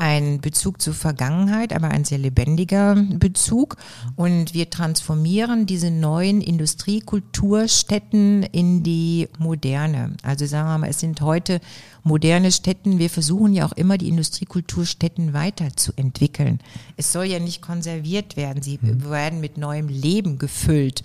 ein 0.00 0.40
Bezug 0.40 0.80
zur 0.80 0.94
Vergangenheit, 0.94 1.74
aber 1.74 1.88
ein 1.88 2.06
sehr 2.06 2.16
lebendiger 2.16 2.94
Bezug. 2.94 3.76
Und 4.16 4.54
wir 4.54 4.70
transformieren 4.70 5.66
diese 5.66 5.90
neuen 5.90 6.40
Industriekulturstätten 6.40 8.44
in 8.44 8.82
die 8.82 9.28
moderne. 9.38 10.16
Also 10.22 10.46
sagen 10.46 10.68
wir 10.68 10.78
mal, 10.78 10.88
es 10.88 11.00
sind 11.00 11.20
heute 11.20 11.60
moderne 12.02 12.50
Städten. 12.50 12.98
Wir 12.98 13.10
versuchen 13.10 13.52
ja 13.52 13.66
auch 13.66 13.72
immer 13.72 13.98
die 13.98 14.08
Industriekulturstätten 14.08 15.34
weiterzuentwickeln. 15.34 16.60
Es 16.96 17.12
soll 17.12 17.26
ja 17.26 17.38
nicht 17.38 17.60
konserviert 17.60 18.38
werden. 18.38 18.62
Sie 18.62 18.78
mhm. 18.80 19.10
werden 19.10 19.40
mit 19.40 19.58
neuem 19.58 19.88
Leben 19.88 20.38
gefüllt. 20.38 21.02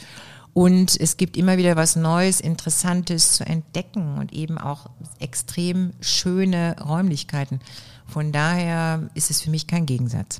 Und 0.53 0.97
es 0.97 1.17
gibt 1.17 1.35
immer 1.35 1.57
wieder 1.57 1.75
was 1.75 1.97
Neues, 1.97 2.39
Interessantes 2.39 3.33
zu 3.33 3.45
entdecken 3.45 4.17
und 4.17 4.31
eben 4.31 4.57
auch 4.57 4.85
extrem 5.19 5.91
schöne 5.99 6.77
Räumlichkeiten. 6.81 7.59
Von 8.07 8.31
daher 8.31 9.09
ist 9.13 9.29
es 9.29 9.41
für 9.41 9.49
mich 9.49 9.67
kein 9.67 9.85
Gegensatz. 9.85 10.39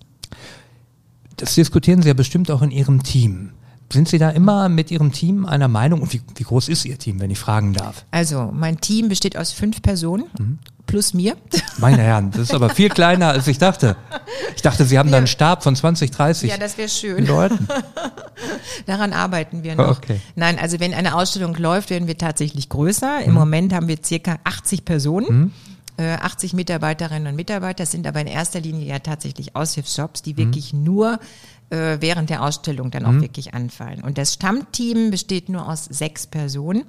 Das 1.37 1.55
diskutieren 1.55 2.01
Sie 2.01 2.07
ja 2.07 2.13
bestimmt 2.13 2.49
auch 2.51 2.61
in 2.61 2.71
Ihrem 2.71 3.03
Team. 3.03 3.51
Sind 3.91 4.09
Sie 4.09 4.17
da 4.17 4.29
immer 4.29 4.67
mit 4.67 4.89
Ihrem 4.89 5.11
Team 5.11 5.45
einer 5.45 5.67
Meinung? 5.67 6.01
Und 6.01 6.13
wie, 6.13 6.21
wie 6.35 6.43
groß 6.43 6.69
ist 6.69 6.85
Ihr 6.85 6.97
Team, 6.97 7.19
wenn 7.19 7.29
ich 7.29 7.37
fragen 7.37 7.73
darf? 7.73 8.05
Also, 8.11 8.51
mein 8.51 8.81
Team 8.81 9.09
besteht 9.09 9.37
aus 9.37 9.51
fünf 9.51 9.81
Personen. 9.81 10.25
Mhm. 10.39 10.59
Plus 10.87 11.13
mir. 11.13 11.35
Meine 11.77 12.03
Herren, 12.03 12.31
das 12.31 12.41
ist 12.41 12.53
aber 12.53 12.69
viel 12.69 12.89
kleiner, 12.89 13.29
als 13.29 13.47
ich 13.47 13.57
dachte. 13.57 13.95
Ich 14.55 14.61
dachte, 14.61 14.85
Sie 14.85 14.99
haben 14.99 15.07
ja. 15.07 15.13
da 15.13 15.17
einen 15.17 15.27
Stab 15.27 15.63
von 15.63 15.75
20, 15.75 16.11
30 16.11 16.49
Ja, 16.49 16.57
das 16.57 16.77
wäre 16.77 16.89
schön. 16.89 17.25
Leuten. 17.25 17.67
Daran 18.85 19.11
arbeiten 19.11 19.63
wir 19.63 19.75
noch. 19.75 19.97
Okay. 19.97 20.21
Nein, 20.35 20.59
also 20.59 20.79
wenn 20.79 20.93
eine 20.93 21.15
Ausstellung 21.15 21.55
läuft, 21.55 21.89
werden 21.89 22.07
wir 22.07 22.17
tatsächlich 22.17 22.69
größer. 22.69 23.21
Im 23.21 23.31
mhm. 23.31 23.37
Moment 23.37 23.73
haben 23.73 23.87
wir 23.87 23.97
circa 24.03 24.37
80 24.43 24.85
Personen. 24.85 25.27
Mhm. 25.27 25.51
80 25.97 26.53
äh, 26.53 26.55
Mitarbeiterinnen 26.55 27.27
und 27.27 27.35
Mitarbeiter 27.35 27.85
sind 27.85 28.05
aber 28.07 28.21
in 28.21 28.27
erster 28.27 28.59
Linie 28.59 28.85
ja 28.85 28.99
tatsächlich 28.99 29.55
Aushilfsjobs, 29.55 30.21
die 30.21 30.33
mhm. 30.33 30.37
wirklich 30.37 30.73
nur 30.73 31.19
äh, 31.69 31.97
während 31.99 32.29
der 32.29 32.43
Ausstellung 32.43 32.91
dann 32.91 33.05
auch 33.05 33.11
mhm. 33.11 33.21
wirklich 33.21 33.53
anfallen. 33.53 34.03
Und 34.03 34.17
das 34.17 34.33
Stammteam 34.33 35.11
besteht 35.11 35.49
nur 35.49 35.67
aus 35.67 35.85
sechs 35.85 36.27
Personen 36.27 36.83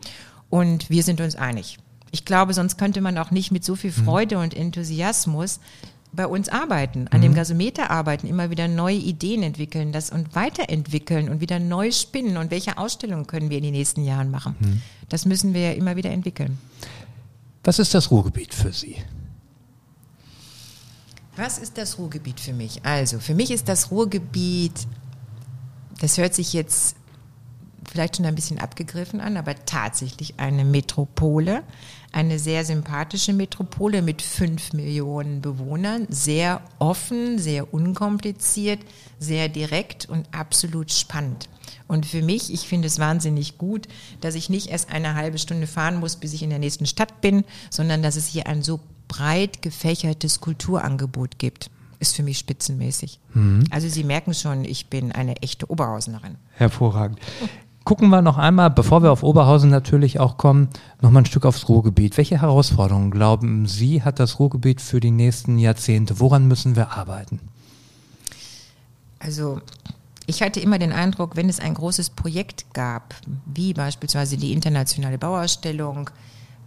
und 0.51 0.91
wir 0.91 1.03
sind 1.03 1.21
uns 1.21 1.37
einig. 1.37 1.79
Ich 2.11 2.25
glaube, 2.25 2.55
sonst 2.55 2.79
könnte 2.79 3.01
man 3.01 3.19
auch 3.19 3.31
nicht 3.31 3.53
mit 3.53 3.65
so 3.65 3.77
viel 3.77 3.91
mhm. 3.91 4.05
Freude 4.05 4.37
mhm. 4.37 4.43
und 4.43 4.57
Enthusiasmus 4.57 5.61
bei 6.13 6.27
uns 6.27 6.49
arbeiten, 6.49 7.09
an 7.09 7.19
mhm. 7.19 7.23
dem 7.23 7.35
Gasometer 7.35 7.91
arbeiten, 7.91 8.27
immer 8.27 8.51
wieder 8.51 8.69
neue 8.69 8.97
Ideen 8.97 9.43
entwickeln, 9.43 9.93
das 9.93 10.11
und 10.11 10.35
weiterentwickeln 10.35 11.29
und 11.29 11.41
wieder 11.41 11.59
neu 11.59 11.93
spinnen 11.93 12.37
und 12.39 12.51
welche 12.51 12.79
Ausstellungen 12.79 13.27
können 13.27 13.51
wir 13.51 13.59
in 13.59 13.65
den 13.65 13.75
nächsten 13.75 14.05
Jahren 14.05 14.31
machen. 14.31 14.57
Mhm. 14.59 14.83
Das 15.09 15.27
müssen 15.27 15.55
wir 15.55 15.61
ja 15.61 15.73
immer 15.73 15.97
wieder 15.97 16.11
entwickeln. 16.11 16.59
Was 17.67 17.81
ist 17.81 17.93
das 17.95 18.13
Ruhrgebiet 18.13 18.55
für 18.55 18.73
Sie? 18.73 18.97
Was 21.35 21.59
ist 21.59 21.77
das 21.77 21.99
Ruhrgebiet 21.99 22.39
für 22.39 22.53
mich? 22.53 22.85
Also, 22.85 23.19
für 23.19 23.35
mich 23.35 23.51
ist 23.51 23.69
das 23.69 23.91
Ruhrgebiet, 23.91 24.87
das 26.01 26.17
hört 26.17 26.33
sich 26.33 26.53
jetzt 26.53 26.96
vielleicht 27.91 28.17
schon 28.17 28.27
ein 28.27 28.35
bisschen 28.35 28.59
abgegriffen 28.59 29.21
an, 29.21 29.37
aber 29.37 29.55
tatsächlich 29.65 30.35
eine 30.39 30.65
Metropole, 30.65 31.63
eine 32.13 32.39
sehr 32.39 32.65
sympathische 32.65 33.33
Metropole 33.33 34.03
mit 34.03 34.23
fünf 34.23 34.73
Millionen 34.73 35.41
Bewohnern, 35.41 36.07
sehr 36.09 36.63
offen, 36.79 37.39
sehr 37.39 37.73
unkompliziert, 37.73 38.81
sehr 39.19 39.49
direkt 39.49 40.09
und 40.09 40.27
absolut 40.33 40.93
spannend. 40.93 41.49
Und 41.89 42.07
für 42.07 42.23
mich, 42.23 42.53
ich 42.53 42.67
finde 42.67 42.89
es 42.89 42.99
wahnsinnig 42.99 43.59
gut, 43.59 43.87
dass 44.21 44.35
ich 44.35 44.51
nicht 44.51 44.69
erst 44.69 44.91
eine 44.91 45.15
halbe 45.15 45.39
Stunde 45.39 45.67
fahren 45.67 46.01
muss, 46.01 46.17
bis 46.17 46.33
ich 46.33 46.43
in 46.43 46.51
der 46.51 46.59
nächsten 46.59 46.87
Stadt 46.87 47.21
bin, 47.21 47.45
sondern 47.71 48.03
dass 48.03 48.17
es 48.17 48.27
hier 48.27 48.47
ein 48.47 48.63
so 48.63 48.81
breit 49.09 49.63
gefächertes 49.63 50.41
Kulturangebot 50.41 51.39
gibt. 51.39 51.71
Ist 51.99 52.15
für 52.15 52.23
mich 52.23 52.39
spitzenmäßig. 52.39 53.21
Mhm. 53.33 53.65
Also 53.71 53.89
Sie 53.89 54.05
merken 54.05 54.35
schon, 54.35 54.65
ich 54.65 54.89
bin 54.89 55.13
eine 55.13 55.37
echte 55.43 55.71
Oberhausenerin. 55.71 56.37
Hervorragend. 56.53 57.19
Gucken 57.87 58.09
wir 58.09 58.21
noch 58.21 58.37
einmal, 58.37 58.69
bevor 58.71 59.05
wir 59.05 59.13
auf 59.13 59.23
Oberhausen 59.23 59.71
natürlich 59.71 60.19
auch 60.19 60.39
kommen, 60.39 60.71
noch 61.03 61.13
mal 61.13 61.21
ein 61.21 61.25
Stück 61.25 61.47
aufs 61.47 61.69
Ruhrgebiet. 61.69 62.17
Welche 62.17 62.43
Herausforderungen, 62.43 63.13
glauben 63.13 63.67
Sie, 63.67 64.03
hat 64.03 64.19
das 64.19 64.41
Ruhrgebiet 64.41 64.81
für 64.81 64.99
die 64.99 65.13
nächsten 65.13 65.57
Jahrzehnte? 65.57 66.19
Woran 66.19 66.49
müssen 66.49 66.75
wir 66.75 66.91
arbeiten? 66.91 67.39
Also 69.21 69.61
ich 70.27 70.43
hatte 70.43 70.59
immer 70.59 70.81
den 70.81 70.91
Eindruck, 70.91 71.37
wenn 71.37 71.49
es 71.49 71.61
ein 71.61 71.75
großes 71.75 72.11
Projekt 72.11 72.75
gab, 72.75 73.15
wie 73.45 73.73
beispielsweise 73.73 74.37
die 74.37 74.53
internationale 74.53 75.17
Bauausstellung, 75.17 76.11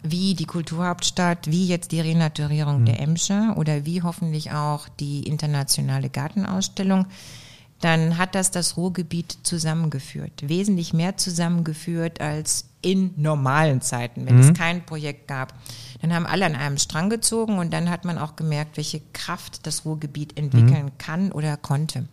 wie 0.02 0.36
die 0.36 0.46
Kulturhauptstadt, 0.46 1.52
wie 1.52 1.68
jetzt 1.68 1.92
die 1.92 2.00
Renaturierung 2.00 2.80
mhm. 2.80 2.86
der 2.86 3.02
Emscher 3.02 3.56
oder 3.58 3.86
wie 3.86 4.04
hoffentlich 4.04 4.54
auch 4.54 4.88
die 5.02 5.24
internationale 5.24 6.10
Gartenausstellung, 6.10 7.08
dann 7.82 8.18
hat 8.18 8.36
das 8.36 8.52
das 8.52 8.78
Ruhrgebiet 8.78 9.40
zusammengeführt. 9.44 10.48
Wesentlich 10.48 10.94
mehr 10.94 11.18
zusammengeführt 11.18 12.20
als 12.20 12.66
in 12.82 13.14
normalen 13.18 13.82
Zeiten, 13.82 14.26
wenn 14.26 14.36
mhm. 14.36 14.42
es 14.42 14.54
kein 14.54 14.86
Projekt 14.86 15.28
gab. 15.28 15.54
Dann 16.02 16.14
haben 16.14 16.26
alle 16.26 16.46
an 16.46 16.56
einem 16.56 16.78
Strang 16.78 17.10
gezogen 17.10 17.58
und 17.58 17.72
dann 17.72 17.90
hat 17.90 18.06
man 18.06 18.18
auch 18.18 18.36
gemerkt, 18.36 18.78
welche 18.78 19.02
Kraft 19.14 19.66
das 19.68 19.86
Ruhrgebiet 19.86 20.38
entwickeln 20.38 20.86
mhm. 20.86 20.98
kann 20.98 21.32
oder 21.32 21.58
konnte. 21.58 22.06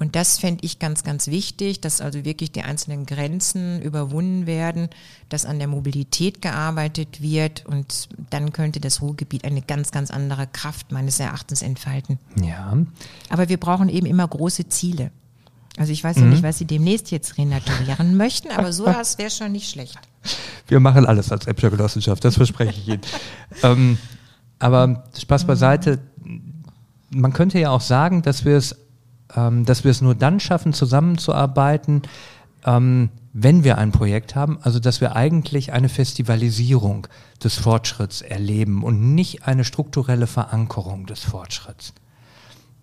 Und 0.00 0.14
das 0.14 0.38
fände 0.38 0.64
ich 0.64 0.78
ganz, 0.78 1.02
ganz 1.02 1.26
wichtig, 1.26 1.80
dass 1.80 2.00
also 2.00 2.24
wirklich 2.24 2.52
die 2.52 2.62
einzelnen 2.62 3.04
Grenzen 3.04 3.82
überwunden 3.82 4.46
werden, 4.46 4.88
dass 5.28 5.44
an 5.44 5.58
der 5.58 5.66
Mobilität 5.66 6.40
gearbeitet 6.40 7.20
wird 7.20 7.66
und 7.66 8.08
dann 8.30 8.52
könnte 8.52 8.80
das 8.80 9.02
Ruhrgebiet 9.02 9.44
eine 9.44 9.60
ganz, 9.60 9.90
ganz 9.90 10.12
andere 10.12 10.46
Kraft 10.46 10.92
meines 10.92 11.18
Erachtens 11.18 11.62
entfalten. 11.62 12.20
Ja. 12.40 12.76
Aber 13.28 13.48
wir 13.48 13.56
brauchen 13.56 13.88
eben 13.88 14.06
immer 14.06 14.26
große 14.26 14.68
Ziele. 14.68 15.10
Also 15.76 15.92
ich 15.92 16.04
weiß 16.04 16.16
ja 16.18 16.22
mhm. 16.22 16.30
nicht, 16.30 16.42
was 16.44 16.58
Sie 16.58 16.64
demnächst 16.64 17.10
jetzt 17.10 17.36
renaturieren 17.36 18.16
möchten, 18.16 18.52
aber 18.52 18.72
so 18.72 18.84
das 18.84 19.18
wäre 19.18 19.30
schon 19.30 19.50
nicht 19.50 19.68
schlecht. 19.68 19.98
Wir 20.68 20.78
machen 20.78 21.06
alles 21.06 21.32
als 21.32 21.48
Äpfel 21.48 21.70
Genossenschaft, 21.70 22.24
das 22.24 22.36
verspreche 22.36 22.78
ich 22.78 22.86
Ihnen. 22.86 23.00
ähm, 23.64 23.98
aber 24.60 25.04
Spaß 25.18 25.44
beiseite, 25.44 25.98
man 27.10 27.32
könnte 27.32 27.58
ja 27.58 27.70
auch 27.70 27.80
sagen, 27.80 28.22
dass 28.22 28.44
wir 28.44 28.56
es 28.56 28.76
ähm, 29.34 29.64
dass 29.64 29.84
wir 29.84 29.90
es 29.90 30.00
nur 30.00 30.14
dann 30.14 30.40
schaffen, 30.40 30.72
zusammenzuarbeiten, 30.72 32.02
ähm, 32.64 33.10
wenn 33.32 33.62
wir 33.62 33.78
ein 33.78 33.92
Projekt 33.92 34.34
haben, 34.34 34.58
also 34.62 34.78
dass 34.78 35.00
wir 35.00 35.14
eigentlich 35.14 35.72
eine 35.72 35.88
Festivalisierung 35.88 37.06
des 37.42 37.54
Fortschritts 37.54 38.20
erleben 38.20 38.82
und 38.82 39.14
nicht 39.14 39.46
eine 39.46 39.64
strukturelle 39.64 40.26
Verankerung 40.26 41.06
des 41.06 41.20
Fortschritts. 41.20 41.92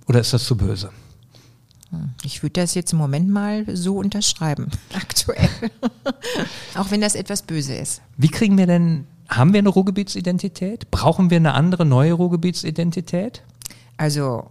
Oder 0.07 0.21
ist 0.21 0.33
das 0.33 0.45
zu 0.45 0.55
böse? 0.55 0.91
Hm, 1.89 2.11
ich 2.23 2.41
würde 2.41 2.61
das 2.61 2.73
jetzt 2.73 2.93
im 2.93 2.99
Moment 2.99 3.29
mal 3.29 3.65
so 3.75 3.97
unterschreiben, 3.97 4.69
aktuell. 4.93 5.49
Auch 6.75 6.91
wenn 6.91 7.01
das 7.01 7.15
etwas 7.15 7.41
böse 7.41 7.75
ist. 7.75 8.01
Wie 8.17 8.29
kriegen 8.29 8.57
wir 8.57 8.67
denn, 8.67 9.07
haben 9.27 9.53
wir 9.53 9.59
eine 9.59 9.69
Ruhrgebietsidentität? 9.69 10.89
Brauchen 10.91 11.29
wir 11.29 11.37
eine 11.37 11.53
andere 11.53 11.85
neue 11.85 12.13
Ruhrgebietsidentität? 12.13 13.41
Also 13.97 14.49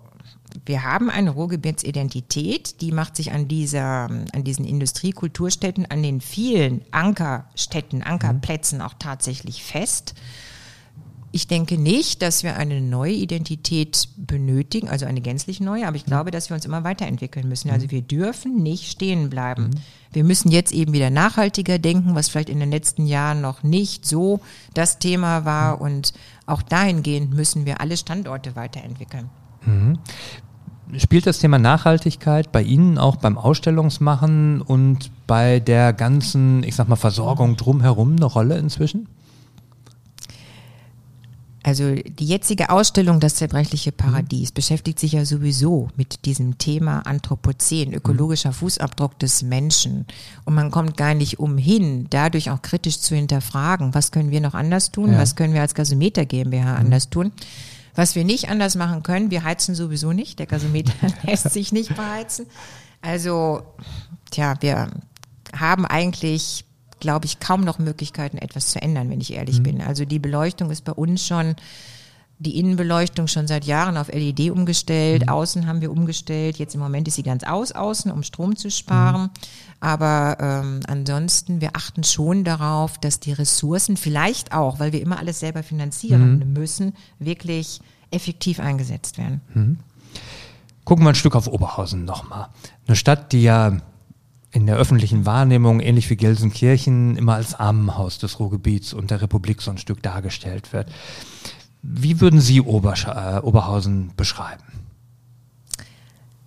wir 0.67 0.85
haben 0.85 1.11
eine 1.11 1.31
Ruhrgebietsidentität, 1.31 2.81
die 2.81 2.93
macht 2.93 3.17
sich 3.17 3.33
an 3.33 3.49
dieser, 3.49 4.09
an 4.33 4.45
diesen 4.45 4.65
Industriekulturstätten, 4.65 5.87
an 5.91 6.03
den 6.03 6.21
vielen 6.21 6.83
Ankerstädten, 6.91 8.03
Ankerplätzen 8.03 8.81
auch 8.81 8.95
tatsächlich 8.99 9.63
fest. 9.63 10.15
Ich 11.33 11.49
denke 11.49 11.79
nicht, 11.79 12.23
dass 12.23 12.45
wir 12.45 12.57
eine 12.57 12.81
neue 12.81 13.15
Identität 13.15 14.09
benötigen, 14.17 14.89
also 14.89 15.05
eine 15.05 15.21
gänzlich 15.21 15.61
neue, 15.61 15.89
aber 15.89 15.97
ich 15.97 16.05
glaube, 16.05 16.31
dass 16.31 16.49
wir 16.49 16.55
uns 16.55 16.65
immer 16.65 16.85
weiterentwickeln 16.85 17.49
müssen. 17.49 17.71
Also 17.71 17.91
wir 17.91 18.03
dürfen 18.03 18.63
nicht 18.63 18.89
stehen 18.89 19.31
bleiben. 19.31 19.71
Wir 20.13 20.23
müssen 20.23 20.53
jetzt 20.53 20.73
eben 20.73 20.93
wieder 20.93 21.11
nachhaltiger 21.11 21.81
denken, 21.81 22.15
was 22.15 22.29
vielleicht 22.29 22.51
in 22.51 22.61
den 22.61 22.71
letzten 22.71 23.07
Jahren 23.07 23.41
noch 23.41 23.65
nicht 23.65 24.07
so 24.07 24.41
das 24.75 25.01
Thema 25.01 25.45
war. 25.45 25.81
Und 25.81 26.13
auch 26.47 26.63
dahingehend 26.63 27.35
müssen 27.35 27.67
wir 27.67 27.81
alle 27.81 27.97
Standorte 27.97 28.55
weiterentwickeln. 28.55 29.29
Mhm. 30.87 31.01
Spielt 31.01 31.27
das 31.27 31.39
Thema 31.39 31.59
Nachhaltigkeit 31.59 32.53
bei 32.53 32.63
Ihnen 32.63 32.99
auch 32.99 33.17
beim 33.17 33.39
Ausstellungsmachen 33.39 34.61
und 34.61 35.11
bei 35.27 35.61
der 35.61 35.93
ganzen, 35.93 36.63
ich 36.65 36.75
sag 36.75 36.89
mal, 36.89 36.97
Versorgung 36.97 37.57
drumherum 37.57 38.17
eine 38.17 38.27
Rolle 38.27 38.59
inzwischen? 38.59 39.09
Also 41.67 41.95
die 41.95 42.27
jetzige 42.27 42.69
Ausstellung 42.69 43.21
Das 43.21 43.37
zerbrechliche 43.37 43.91
Paradies 43.91 44.51
mhm. 44.51 44.55
beschäftigt 44.55 44.99
sich 45.01 45.13
ja 45.13 45.25
sowieso 45.25 45.89
mit 45.97 46.27
diesem 46.27 46.59
Thema 46.59 47.01
Anthropozän, 47.01 47.95
ökologischer 47.95 48.51
mhm. 48.51 48.55
Fußabdruck 48.55 49.19
des 49.19 49.43
Menschen. 49.43 50.05
Und 50.45 50.55
man 50.55 50.71
kommt 50.71 50.99
gar 50.99 51.15
nicht 51.15 51.39
umhin, 51.39 52.07
dadurch 52.11 52.51
auch 52.51 52.61
kritisch 52.61 53.01
zu 53.01 53.17
hinterfragen, 53.17 53.95
was 53.95 54.13
können 54.13 54.31
wir 54.31 54.43
noch 54.43 54.53
anders 54.53 54.91
tun, 54.91 55.13
ja. 55.13 55.19
was 55.19 55.37
können 55.37 55.55
wir 55.55 55.63
als 55.63 55.75
Gasometer 55.75 56.27
GmbH 56.27 56.73
mhm. 56.73 56.79
anders 56.79 57.09
tun. 57.09 57.33
Was 57.95 58.15
wir 58.15 58.25
nicht 58.25 58.49
anders 58.49 58.77
machen 58.77 59.03
können, 59.03 59.31
wir 59.31 59.45
heizen 59.45 59.75
sowieso 59.75 60.13
nicht. 60.13 60.39
Der 60.39 60.47
Gasometer 60.47 60.93
lässt 61.23 61.51
sich 61.51 61.73
nicht 61.73 61.95
beheizen. 61.95 62.47
Also, 63.03 63.63
tja, 64.31 64.57
wir 64.61 64.91
haben 65.55 65.87
eigentlich, 65.87 66.65
glaube 67.01 67.27
ich, 67.27 67.39
kaum 67.39 67.63
noch 67.63 67.79
Möglichkeiten, 67.79 68.39
etwas 68.39 68.71
zu 68.71 68.83
ändern, 68.83 69.11
wenn 69.11 69.21
ich 69.21 69.35
ehrlich 69.35 69.59
mhm. 69.59 69.65
bin. 69.65 69.81
Also 69.81 70.05
die 70.05 70.19
Beleuchtung 70.19 70.71
ist 70.71 70.85
bei 70.85 70.93
uns 70.93 71.27
schon 71.27 71.55
die 72.45 72.59
Innenbeleuchtung 72.59 73.27
schon 73.27 73.47
seit 73.47 73.65
Jahren 73.65 73.97
auf 73.97 74.09
LED 74.13 74.51
umgestellt, 74.51 75.23
mhm. 75.23 75.29
außen 75.29 75.67
haben 75.67 75.81
wir 75.81 75.91
umgestellt, 75.91 76.59
jetzt 76.59 76.75
im 76.75 76.81
Moment 76.81 77.09
ist 77.09 77.15
sie 77.15 77.23
ganz 77.23 77.43
aus 77.43 77.73
außen, 77.73 78.13
um 78.13 78.23
Strom 78.23 78.57
zu 78.57 78.71
sparen. 78.71 79.23
Mhm. 79.23 79.31
Aber 79.81 80.37
ähm, 80.41 80.81
ansonsten, 80.87 81.61
wir 81.61 81.71
achten 81.75 82.05
schon 82.05 82.45
darauf, 82.45 82.99
dass 82.99 83.21
die 83.21 83.33
Ressourcen 83.33 83.97
vielleicht 83.97 84.53
auch, 84.53 84.79
weil 84.79 84.93
wir 84.93 85.03
immer 85.03 85.19
alles 85.19 85.41
selber 85.41 85.63
finanzieren 85.63 86.39
mhm. 86.39 86.53
müssen, 86.53 86.95
wirklich 87.19 87.81
effektiv 88.11 88.61
eingesetzt 88.61 89.19
werden. 89.19 89.41
Mhm. 89.53 89.79
Gucken 90.85 91.05
wir 91.05 91.11
ein 91.11 91.15
Stück 91.15 91.35
auf 91.35 91.49
Oberhausen 91.49 92.05
nochmal. 92.05 92.49
Eine 92.87 92.97
Stadt, 92.97 93.33
die 93.33 93.43
ja 93.43 93.79
in 94.55 94.67
der 94.67 94.77
öffentlichen 94.77 95.27
Wahrnehmung, 95.27 95.81
ähnlich 95.81 96.09
wie 96.11 96.17
Gelsenkirchen, 96.17 97.17
immer 97.17 97.35
als 97.35 97.59
Armenhaus 97.59 98.19
des 98.19 98.39
Ruhrgebiets 98.39 98.93
und 98.93 99.11
der 99.11 99.21
Republik 99.21 99.61
so 99.61 99.73
ein 99.73 99.79
Stück 99.79 100.01
dargestellt 100.01 100.73
wird. 100.73 100.89
Wie 101.87 102.21
würden 102.21 102.41
Sie 102.41 102.63
Obersch 102.63 103.07
äh, 103.07 103.41
Oberhausen 103.43 104.13
beschreiben? 104.17 104.65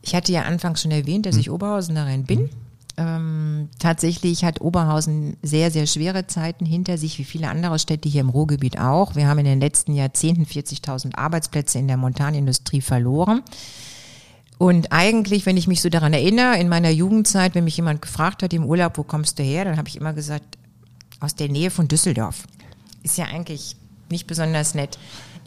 Ich 0.01 0.15
hatte 0.15 0.31
ja 0.31 0.43
anfangs 0.43 0.81
schon 0.81 0.91
erwähnt, 0.91 1.27
dass 1.27 1.35
hm. 1.35 1.41
ich 1.41 1.51
Oberhausenerin 1.51 2.23
bin. 2.23 2.39
Hm. 2.39 2.49
Ähm, 2.99 3.69
tatsächlich 3.77 4.43
hat 4.43 4.61
Oberhausen 4.61 5.37
sehr, 5.43 5.69
sehr 5.69 5.85
schwere 5.85 6.25
Zeiten 6.25 6.65
hinter 6.65 6.97
sich, 6.97 7.19
wie 7.19 7.23
viele 7.23 7.49
andere 7.49 7.77
Städte 7.77 8.09
hier 8.09 8.21
im 8.21 8.29
Ruhrgebiet 8.29 8.79
auch. 8.79 9.15
Wir 9.15 9.27
haben 9.27 9.37
in 9.37 9.45
den 9.45 9.59
letzten 9.59 9.93
Jahrzehnten 9.93 10.45
40.000 10.45 11.15
Arbeitsplätze 11.15 11.77
in 11.77 11.87
der 11.87 11.97
Montanindustrie 11.97 12.81
verloren. 12.81 13.43
Und 14.57 14.91
eigentlich, 14.91 15.45
wenn 15.45 15.57
ich 15.57 15.67
mich 15.67 15.81
so 15.81 15.89
daran 15.89 16.13
erinnere, 16.13 16.57
in 16.57 16.67
meiner 16.67 16.89
Jugendzeit, 16.89 17.53
wenn 17.53 17.65
mich 17.65 17.77
jemand 17.77 18.01
gefragt 18.01 18.41
hat 18.41 18.53
im 18.53 18.65
Urlaub, 18.65 18.97
wo 18.97 19.03
kommst 19.03 19.37
du 19.37 19.43
her, 19.43 19.65
dann 19.65 19.77
habe 19.77 19.87
ich 19.87 19.97
immer 19.97 20.13
gesagt, 20.13 20.57
aus 21.19 21.35
der 21.35 21.49
Nähe 21.49 21.69
von 21.69 21.87
Düsseldorf. 21.87 22.47
Ist 23.03 23.19
ja 23.19 23.25
eigentlich 23.25 23.75
nicht 24.09 24.25
besonders 24.25 24.73
nett. 24.73 24.97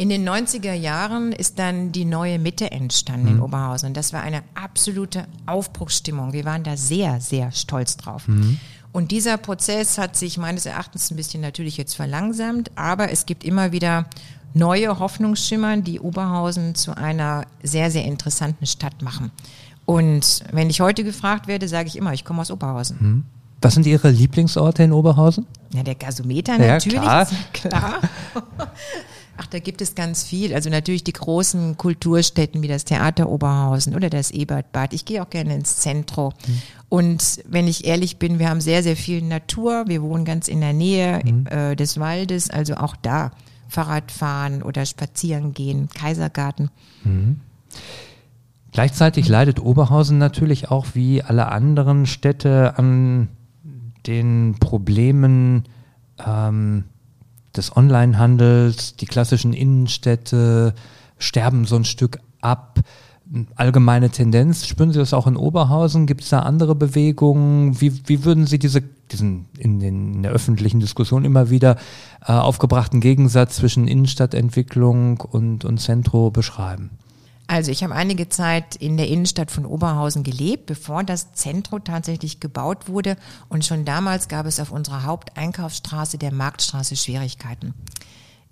In 0.01 0.09
den 0.09 0.27
90er 0.27 0.73
Jahren 0.73 1.31
ist 1.31 1.59
dann 1.59 1.93
die 1.93 2.07
neue 2.07 2.39
Mitte 2.39 2.71
entstanden 2.71 3.27
mhm. 3.27 3.35
in 3.35 3.41
Oberhausen. 3.43 3.89
Und 3.89 3.99
das 3.99 4.15
war 4.15 4.23
eine 4.23 4.43
absolute 4.55 5.27
Aufbruchsstimmung. 5.45 6.33
Wir 6.33 6.47
waren 6.47 6.63
da 6.63 6.79
sehr, 6.79 7.21
sehr 7.21 7.53
stolz 7.53 7.99
drauf. 7.99 8.27
Mhm. 8.27 8.59
Und 8.93 9.11
dieser 9.11 9.37
Prozess 9.37 9.99
hat 9.99 10.17
sich 10.17 10.39
meines 10.39 10.65
Erachtens 10.65 11.11
ein 11.11 11.17
bisschen 11.17 11.43
natürlich 11.43 11.77
jetzt 11.77 11.97
verlangsamt, 11.97 12.71
aber 12.77 13.13
es 13.13 13.27
gibt 13.27 13.45
immer 13.45 13.73
wieder 13.73 14.07
neue 14.55 14.99
Hoffnungsschimmern, 14.99 15.85
die 15.85 16.01
Oberhausen 16.01 16.75
zu 16.75 16.97
einer 16.97 17.45
sehr, 17.63 17.91
sehr 17.91 18.07
interessanten 18.07 18.65
Stadt 18.65 19.03
machen. 19.03 19.31
Und 19.85 20.45
wenn 20.51 20.71
ich 20.71 20.81
heute 20.81 21.05
gefragt 21.05 21.47
werde, 21.47 21.69
sage 21.69 21.89
ich 21.89 21.97
immer, 21.97 22.15
ich 22.15 22.25
komme 22.25 22.41
aus 22.41 22.51
Oberhausen. 22.51 22.97
Mhm. 22.99 23.25
Was 23.61 23.75
sind 23.75 23.85
Ihre 23.85 24.09
Lieblingsorte 24.09 24.83
in 24.83 24.93
Oberhausen? 24.93 25.45
Ja, 25.75 25.83
der 25.83 25.95
Gasometer 25.95 26.57
natürlich, 26.57 26.95
ja, 26.95 27.27
klar. 27.27 27.29
klar. 27.53 28.01
Ach, 29.43 29.47
da 29.47 29.59
gibt 29.59 29.81
es 29.81 29.95
ganz 29.95 30.23
viel. 30.23 30.53
Also 30.53 30.69
natürlich 30.69 31.03
die 31.03 31.15
großen 31.15 31.79
Kulturstätten 31.79 32.61
wie 32.61 32.69
das 32.69 32.85
Theater 32.85 33.31
Oberhausen 33.31 33.95
oder 33.95 34.11
das 34.11 34.31
Ebertbad. 34.33 34.93
Ich 34.93 35.07
gehe 35.07 35.23
auch 35.23 35.31
gerne 35.31 35.55
ins 35.55 35.79
Zentrum. 35.79 36.35
Mhm. 36.47 36.63
Und 36.91 37.41
wenn 37.49 37.67
ich 37.67 37.87
ehrlich 37.87 38.19
bin, 38.19 38.39
wir 38.39 38.51
haben 38.51 38.61
sehr, 38.61 38.83
sehr 38.83 38.97
viel 38.97 39.23
Natur. 39.23 39.85
Wir 39.87 40.03
wohnen 40.03 40.27
ganz 40.27 40.47
in 40.47 40.61
der 40.61 40.75
Nähe 40.75 41.23
mhm. 41.25 41.47
äh, 41.47 41.75
des 41.75 41.99
Waldes. 41.99 42.51
Also 42.51 42.75
auch 42.75 42.97
da 42.97 43.31
Fahrradfahren 43.67 44.63
oder 44.63 44.85
spazieren 44.85 45.55
gehen, 45.55 45.89
Kaisergarten. 45.89 46.69
Mhm. 47.05 47.41
Gleichzeitig 48.73 49.27
leidet 49.27 49.59
Oberhausen 49.59 50.19
natürlich 50.19 50.71
auch 50.71 50.89
wie 50.93 51.23
alle 51.23 51.51
anderen 51.51 52.05
Städte 52.05 52.75
an 52.77 53.29
den 54.07 54.57
Problemen 54.61 55.65
ähm, 56.27 56.85
des 57.57 57.77
Onlinehandels, 57.77 58.97
die 58.97 59.07
klassischen 59.07 59.53
Innenstädte 59.53 60.75
sterben 61.19 61.65
so 61.65 61.77
ein 61.77 61.85
Stück 61.85 62.19
ab. 62.41 62.81
Allgemeine 63.55 64.11
Tendenz, 64.11 64.67
spüren 64.67 64.93
Sie 64.93 64.99
das 64.99 65.15
auch 65.15 65.27
in 65.27 65.37
Oberhausen? 65.37 66.07
Gibt 66.07 66.23
es 66.23 66.31
da 66.31 66.41
andere 66.41 66.75
Bewegungen? 66.75 67.81
Wie, 67.81 68.09
wie 68.09 68.25
würden 68.25 68.47
Sie 68.47 68.59
diese, 68.59 68.83
diesen 69.13 69.47
in, 69.57 69.79
den, 69.79 70.15
in 70.15 70.23
der 70.25 70.33
öffentlichen 70.33 70.81
Diskussion 70.81 71.25
immer 71.25 71.49
wieder 71.49 71.77
äh, 72.27 72.33
aufgebrachten 72.33 73.01
Gegensatz 73.01 73.57
zwischen 73.57 73.87
Innenstadtentwicklung 73.87 75.21
und, 75.21 75.65
und 75.65 75.79
Zentro 75.79 76.31
beschreiben? 76.31 76.91
Also 77.51 77.73
ich 77.73 77.83
habe 77.83 77.97
einige 77.97 78.29
Zeit 78.29 78.77
in 78.77 78.97
der 78.97 79.09
Innenstadt 79.09 79.51
von 79.51 79.67
Oberhausen 79.67 80.23
gelebt, 80.23 80.67
bevor 80.67 81.03
das 81.03 81.33
Zentrum 81.33 81.83
tatsächlich 81.83 82.39
gebaut 82.39 82.87
wurde. 82.87 83.17
Und 83.49 83.65
schon 83.65 83.85
damals 83.85 84.29
gab 84.29 84.47
es 84.47 84.61
auf 84.61 84.71
unserer 84.71 85.03
Haupteinkaufsstraße, 85.03 86.17
der 86.17 86.33
Marktstraße, 86.33 86.95
Schwierigkeiten. 86.95 87.75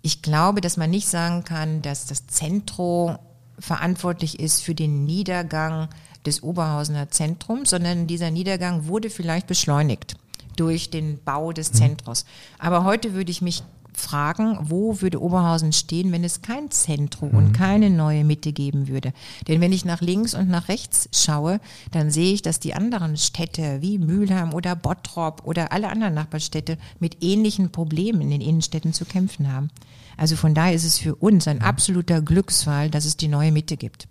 Ich 0.03 0.21
glaube, 0.21 0.61
dass 0.61 0.77
man 0.77 0.91
nicht 0.91 1.07
sagen 1.07 1.45
kann, 1.45 1.81
dass 1.81 2.07
das 2.07 2.27
Zentrum 2.27 3.19
verantwortlich 3.57 4.41
ist 4.41 4.65
für 4.65 4.75
den 4.75 5.05
Niedergang 5.05 5.89
des 6.27 6.43
Oberhausener 6.43 7.09
Zentrums, 7.09 7.71
sondern 7.71 8.09
dieser 8.09 8.33
Niedergang 8.33 8.89
wurde 8.89 9.11
vielleicht 9.11 9.47
beschleunigt 9.47 10.17
durch 10.57 10.91
den 10.91 11.23
Bau 11.23 11.53
des 11.53 11.73
mhm. 11.73 11.77
Zentrums. 11.77 12.25
Aber 12.59 12.83
heute 12.83 13.15
würde 13.15 13.31
ich 13.31 13.43
mich 13.43 13.63
fragen, 13.99 14.59
wo 14.63 15.01
würde 15.01 15.21
Oberhausen 15.21 15.73
stehen, 15.73 16.13
wenn 16.13 16.25
es 16.25 16.43
kein 16.43 16.71
Zentrum 16.71 17.31
mhm. 17.31 17.37
und 17.39 17.53
keine 17.53 17.91
neue 17.91 18.25
Mitte 18.25 18.53
geben 18.53 18.89
würde. 18.89 19.13
Denn 19.47 19.61
wenn 19.61 19.73
ich 19.73 19.85
nach 19.85 20.01
links 20.01 20.35
und 20.35 20.49
nach 20.49 20.69
rechts 20.69 21.09
schaue, 21.13 21.61
dann 21.91 22.11
sehe 22.11 22.33
ich, 22.33 22.43
dass 22.43 22.61
die 22.61 22.75
anderen 22.75 23.17
Städte 23.17 23.79
wie 23.81 23.99
Mülheim 23.99 24.55
oder 24.55 24.77
Bottrop 24.77 25.43
oder 25.45 25.73
alle 25.73 25.89
anderen 25.89 26.15
Nachbarstädte 26.15 26.79
mit 27.01 27.23
ähnlichen 27.23 27.71
Problemen 27.71 28.21
in 28.21 28.31
den 28.31 28.41
Innenstädten 28.41 28.93
zu 28.93 29.05
kämpfen 29.05 29.53
haben. 29.53 29.71
Also 30.17 30.37
von 30.37 30.55
daher 30.55 30.75
ist 30.75 30.85
es 30.85 30.99
für 30.99 31.15
uns 31.15 31.47
ein 31.49 31.59
mhm. 31.59 31.65
absoluter 31.65 32.21
Glücksfall, 32.21 32.91
dass 32.91 33.05
es 33.05 33.17
die 33.17 33.29
neue 33.29 33.53
Mitte 33.53 33.77
gibt. 33.77 34.09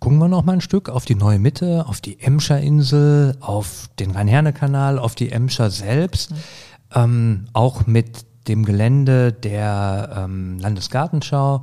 Gucken 0.00 0.18
wir 0.18 0.28
noch 0.28 0.44
mal 0.44 0.52
ein 0.52 0.60
Stück 0.60 0.90
auf 0.90 1.06
die 1.06 1.14
neue 1.14 1.38
Mitte, 1.38 1.86
auf 1.88 2.00
die 2.02 2.20
Emscher 2.20 2.60
Insel, 2.60 3.36
auf 3.40 3.88
den 3.98 4.10
Rhein-Herne-Kanal, 4.10 4.98
auf 4.98 5.14
die 5.14 5.32
Emscher 5.32 5.70
selbst, 5.70 6.32
mhm. 6.32 6.36
ähm, 6.94 7.44
auch 7.54 7.86
mit 7.86 8.26
dem 8.48 8.64
Gelände 8.64 9.32
der 9.32 10.14
ähm, 10.16 10.58
Landesgartenschau. 10.58 11.62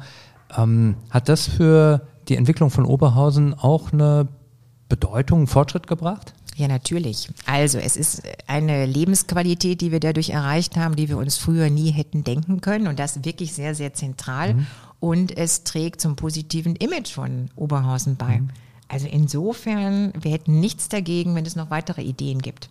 Ähm, 0.58 0.96
hat 1.10 1.30
das 1.30 1.48
für 1.48 2.08
die 2.28 2.36
Entwicklung 2.36 2.70
von 2.70 2.86
Oberhausen 2.86 3.54
auch 3.54 3.94
eine 3.94 4.28
Bedeutung, 4.89 5.39
einen 5.39 5.48
Fortschritt 5.48 5.88
gebracht? 5.88 6.34
Ja, 6.56 6.67
natürlich. 6.67 7.30
Also 7.46 7.78
es 7.78 7.96
ist 7.96 8.24
eine 8.46 8.86
Lebensqualität, 8.86 9.82
die 9.82 9.91
wir 9.91 10.00
dadurch 10.00 10.32
erreicht 10.32 10.76
haben, 10.76 10.96
die 10.96 11.10
wir 11.10 11.17
uns 11.17 11.38
früher 11.38 11.70
nie 11.70 11.91
hätten 11.91 12.24
denken 12.24 12.62
können 12.62 12.88
und 12.88 13.00
das 13.00 13.24
wirklich 13.24 13.54
sehr, 13.54 13.74
sehr 13.74 13.94
zentral. 13.94 14.56
Mhm. 14.56 14.67
Und 15.00 15.38
es 15.38 15.63
trägt 15.63 16.02
zum 16.02 16.15
positiven 16.15 16.76
Image 16.76 17.13
von 17.13 17.50
Oberhausen 17.56 18.17
bei. 18.17 18.41
Mhm. 18.41 18.50
Also 18.88 19.08
insofern, 19.08 20.12
wir 20.20 20.32
hätten 20.32 20.60
nichts 20.60 20.89
dagegen, 20.89 21.34
wenn 21.36 21.46
es 21.46 21.56
noch 21.56 21.70
weitere 21.70 22.02
Ideen 22.02 22.39
gibt. 22.39 22.70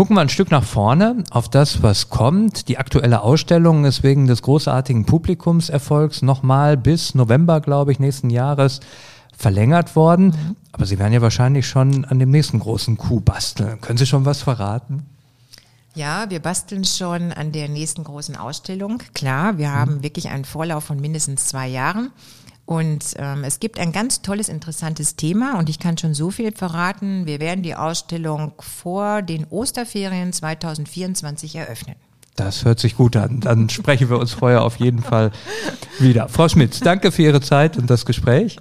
Gucken 0.00 0.16
wir 0.16 0.22
ein 0.22 0.30
Stück 0.30 0.50
nach 0.50 0.64
vorne 0.64 1.24
auf 1.28 1.50
das, 1.50 1.82
was 1.82 2.08
kommt. 2.08 2.68
Die 2.68 2.78
aktuelle 2.78 3.20
Ausstellung 3.20 3.84
ist 3.84 4.02
wegen 4.02 4.26
des 4.26 4.40
großartigen 4.40 5.04
Publikumserfolgs 5.04 6.22
nochmal 6.22 6.78
bis 6.78 7.14
November, 7.14 7.60
glaube 7.60 7.92
ich, 7.92 7.98
nächsten 7.98 8.30
Jahres 8.30 8.80
verlängert 9.36 9.96
worden. 9.96 10.28
Mhm. 10.28 10.56
Aber 10.72 10.86
Sie 10.86 10.98
werden 10.98 11.12
ja 11.12 11.20
wahrscheinlich 11.20 11.68
schon 11.68 12.06
an 12.06 12.18
dem 12.18 12.30
nächsten 12.30 12.60
großen 12.60 12.96
Coup 12.96 13.22
basteln. 13.22 13.82
Können 13.82 13.98
Sie 13.98 14.06
schon 14.06 14.24
was 14.24 14.40
verraten? 14.40 15.04
Ja, 15.94 16.30
wir 16.30 16.40
basteln 16.40 16.86
schon 16.86 17.34
an 17.34 17.52
der 17.52 17.68
nächsten 17.68 18.02
großen 18.02 18.36
Ausstellung. 18.36 19.02
Klar, 19.12 19.58
wir 19.58 19.68
mhm. 19.68 19.74
haben 19.74 20.02
wirklich 20.02 20.30
einen 20.30 20.46
Vorlauf 20.46 20.84
von 20.84 20.98
mindestens 20.98 21.44
zwei 21.44 21.68
Jahren. 21.68 22.10
Und 22.70 23.14
ähm, 23.16 23.42
es 23.42 23.58
gibt 23.58 23.80
ein 23.80 23.90
ganz 23.90 24.22
tolles, 24.22 24.48
interessantes 24.48 25.16
Thema 25.16 25.58
und 25.58 25.68
ich 25.68 25.80
kann 25.80 25.98
schon 25.98 26.14
so 26.14 26.30
viel 26.30 26.52
verraten. 26.52 27.26
Wir 27.26 27.40
werden 27.40 27.64
die 27.64 27.74
Ausstellung 27.74 28.52
vor 28.60 29.22
den 29.22 29.44
Osterferien 29.50 30.32
2024 30.32 31.56
eröffnen. 31.56 31.96
Das 32.36 32.64
hört 32.64 32.78
sich 32.78 32.96
gut 32.96 33.16
an. 33.16 33.40
Dann 33.40 33.68
sprechen 33.70 34.08
wir 34.08 34.20
uns 34.20 34.34
vorher 34.34 34.62
auf 34.62 34.76
jeden 34.76 35.02
Fall 35.02 35.32
wieder. 35.98 36.28
Frau 36.28 36.48
Schmitz, 36.48 36.78
danke 36.78 37.10
für 37.10 37.22
Ihre 37.22 37.40
Zeit 37.40 37.76
und 37.76 37.90
das 37.90 38.06
Gespräch. 38.06 38.56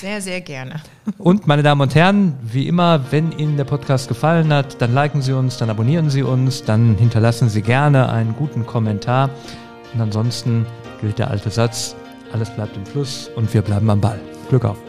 Sehr, 0.00 0.20
sehr 0.20 0.40
gerne. 0.40 0.80
Und 1.18 1.48
meine 1.48 1.64
Damen 1.64 1.80
und 1.80 1.96
Herren, 1.96 2.38
wie 2.44 2.68
immer, 2.68 3.10
wenn 3.10 3.32
Ihnen 3.32 3.56
der 3.56 3.64
Podcast 3.64 4.06
gefallen 4.06 4.52
hat, 4.52 4.80
dann 4.80 4.94
liken 4.94 5.20
Sie 5.20 5.32
uns, 5.32 5.56
dann 5.56 5.68
abonnieren 5.68 6.10
Sie 6.10 6.22
uns, 6.22 6.62
dann 6.62 6.94
hinterlassen 6.94 7.48
Sie 7.48 7.62
gerne 7.62 8.08
einen 8.08 8.36
guten 8.36 8.64
Kommentar. 8.66 9.30
Und 9.94 10.00
ansonsten 10.00 10.64
gilt 11.00 11.18
der 11.18 11.32
alte 11.32 11.50
Satz, 11.50 11.96
alles 12.32 12.50
bleibt 12.50 12.76
im 12.76 12.86
Fluss 12.86 13.30
und 13.36 13.52
wir 13.52 13.62
bleiben 13.62 13.90
am 13.90 14.00
Ball. 14.00 14.20
Glück 14.48 14.64
auf! 14.64 14.87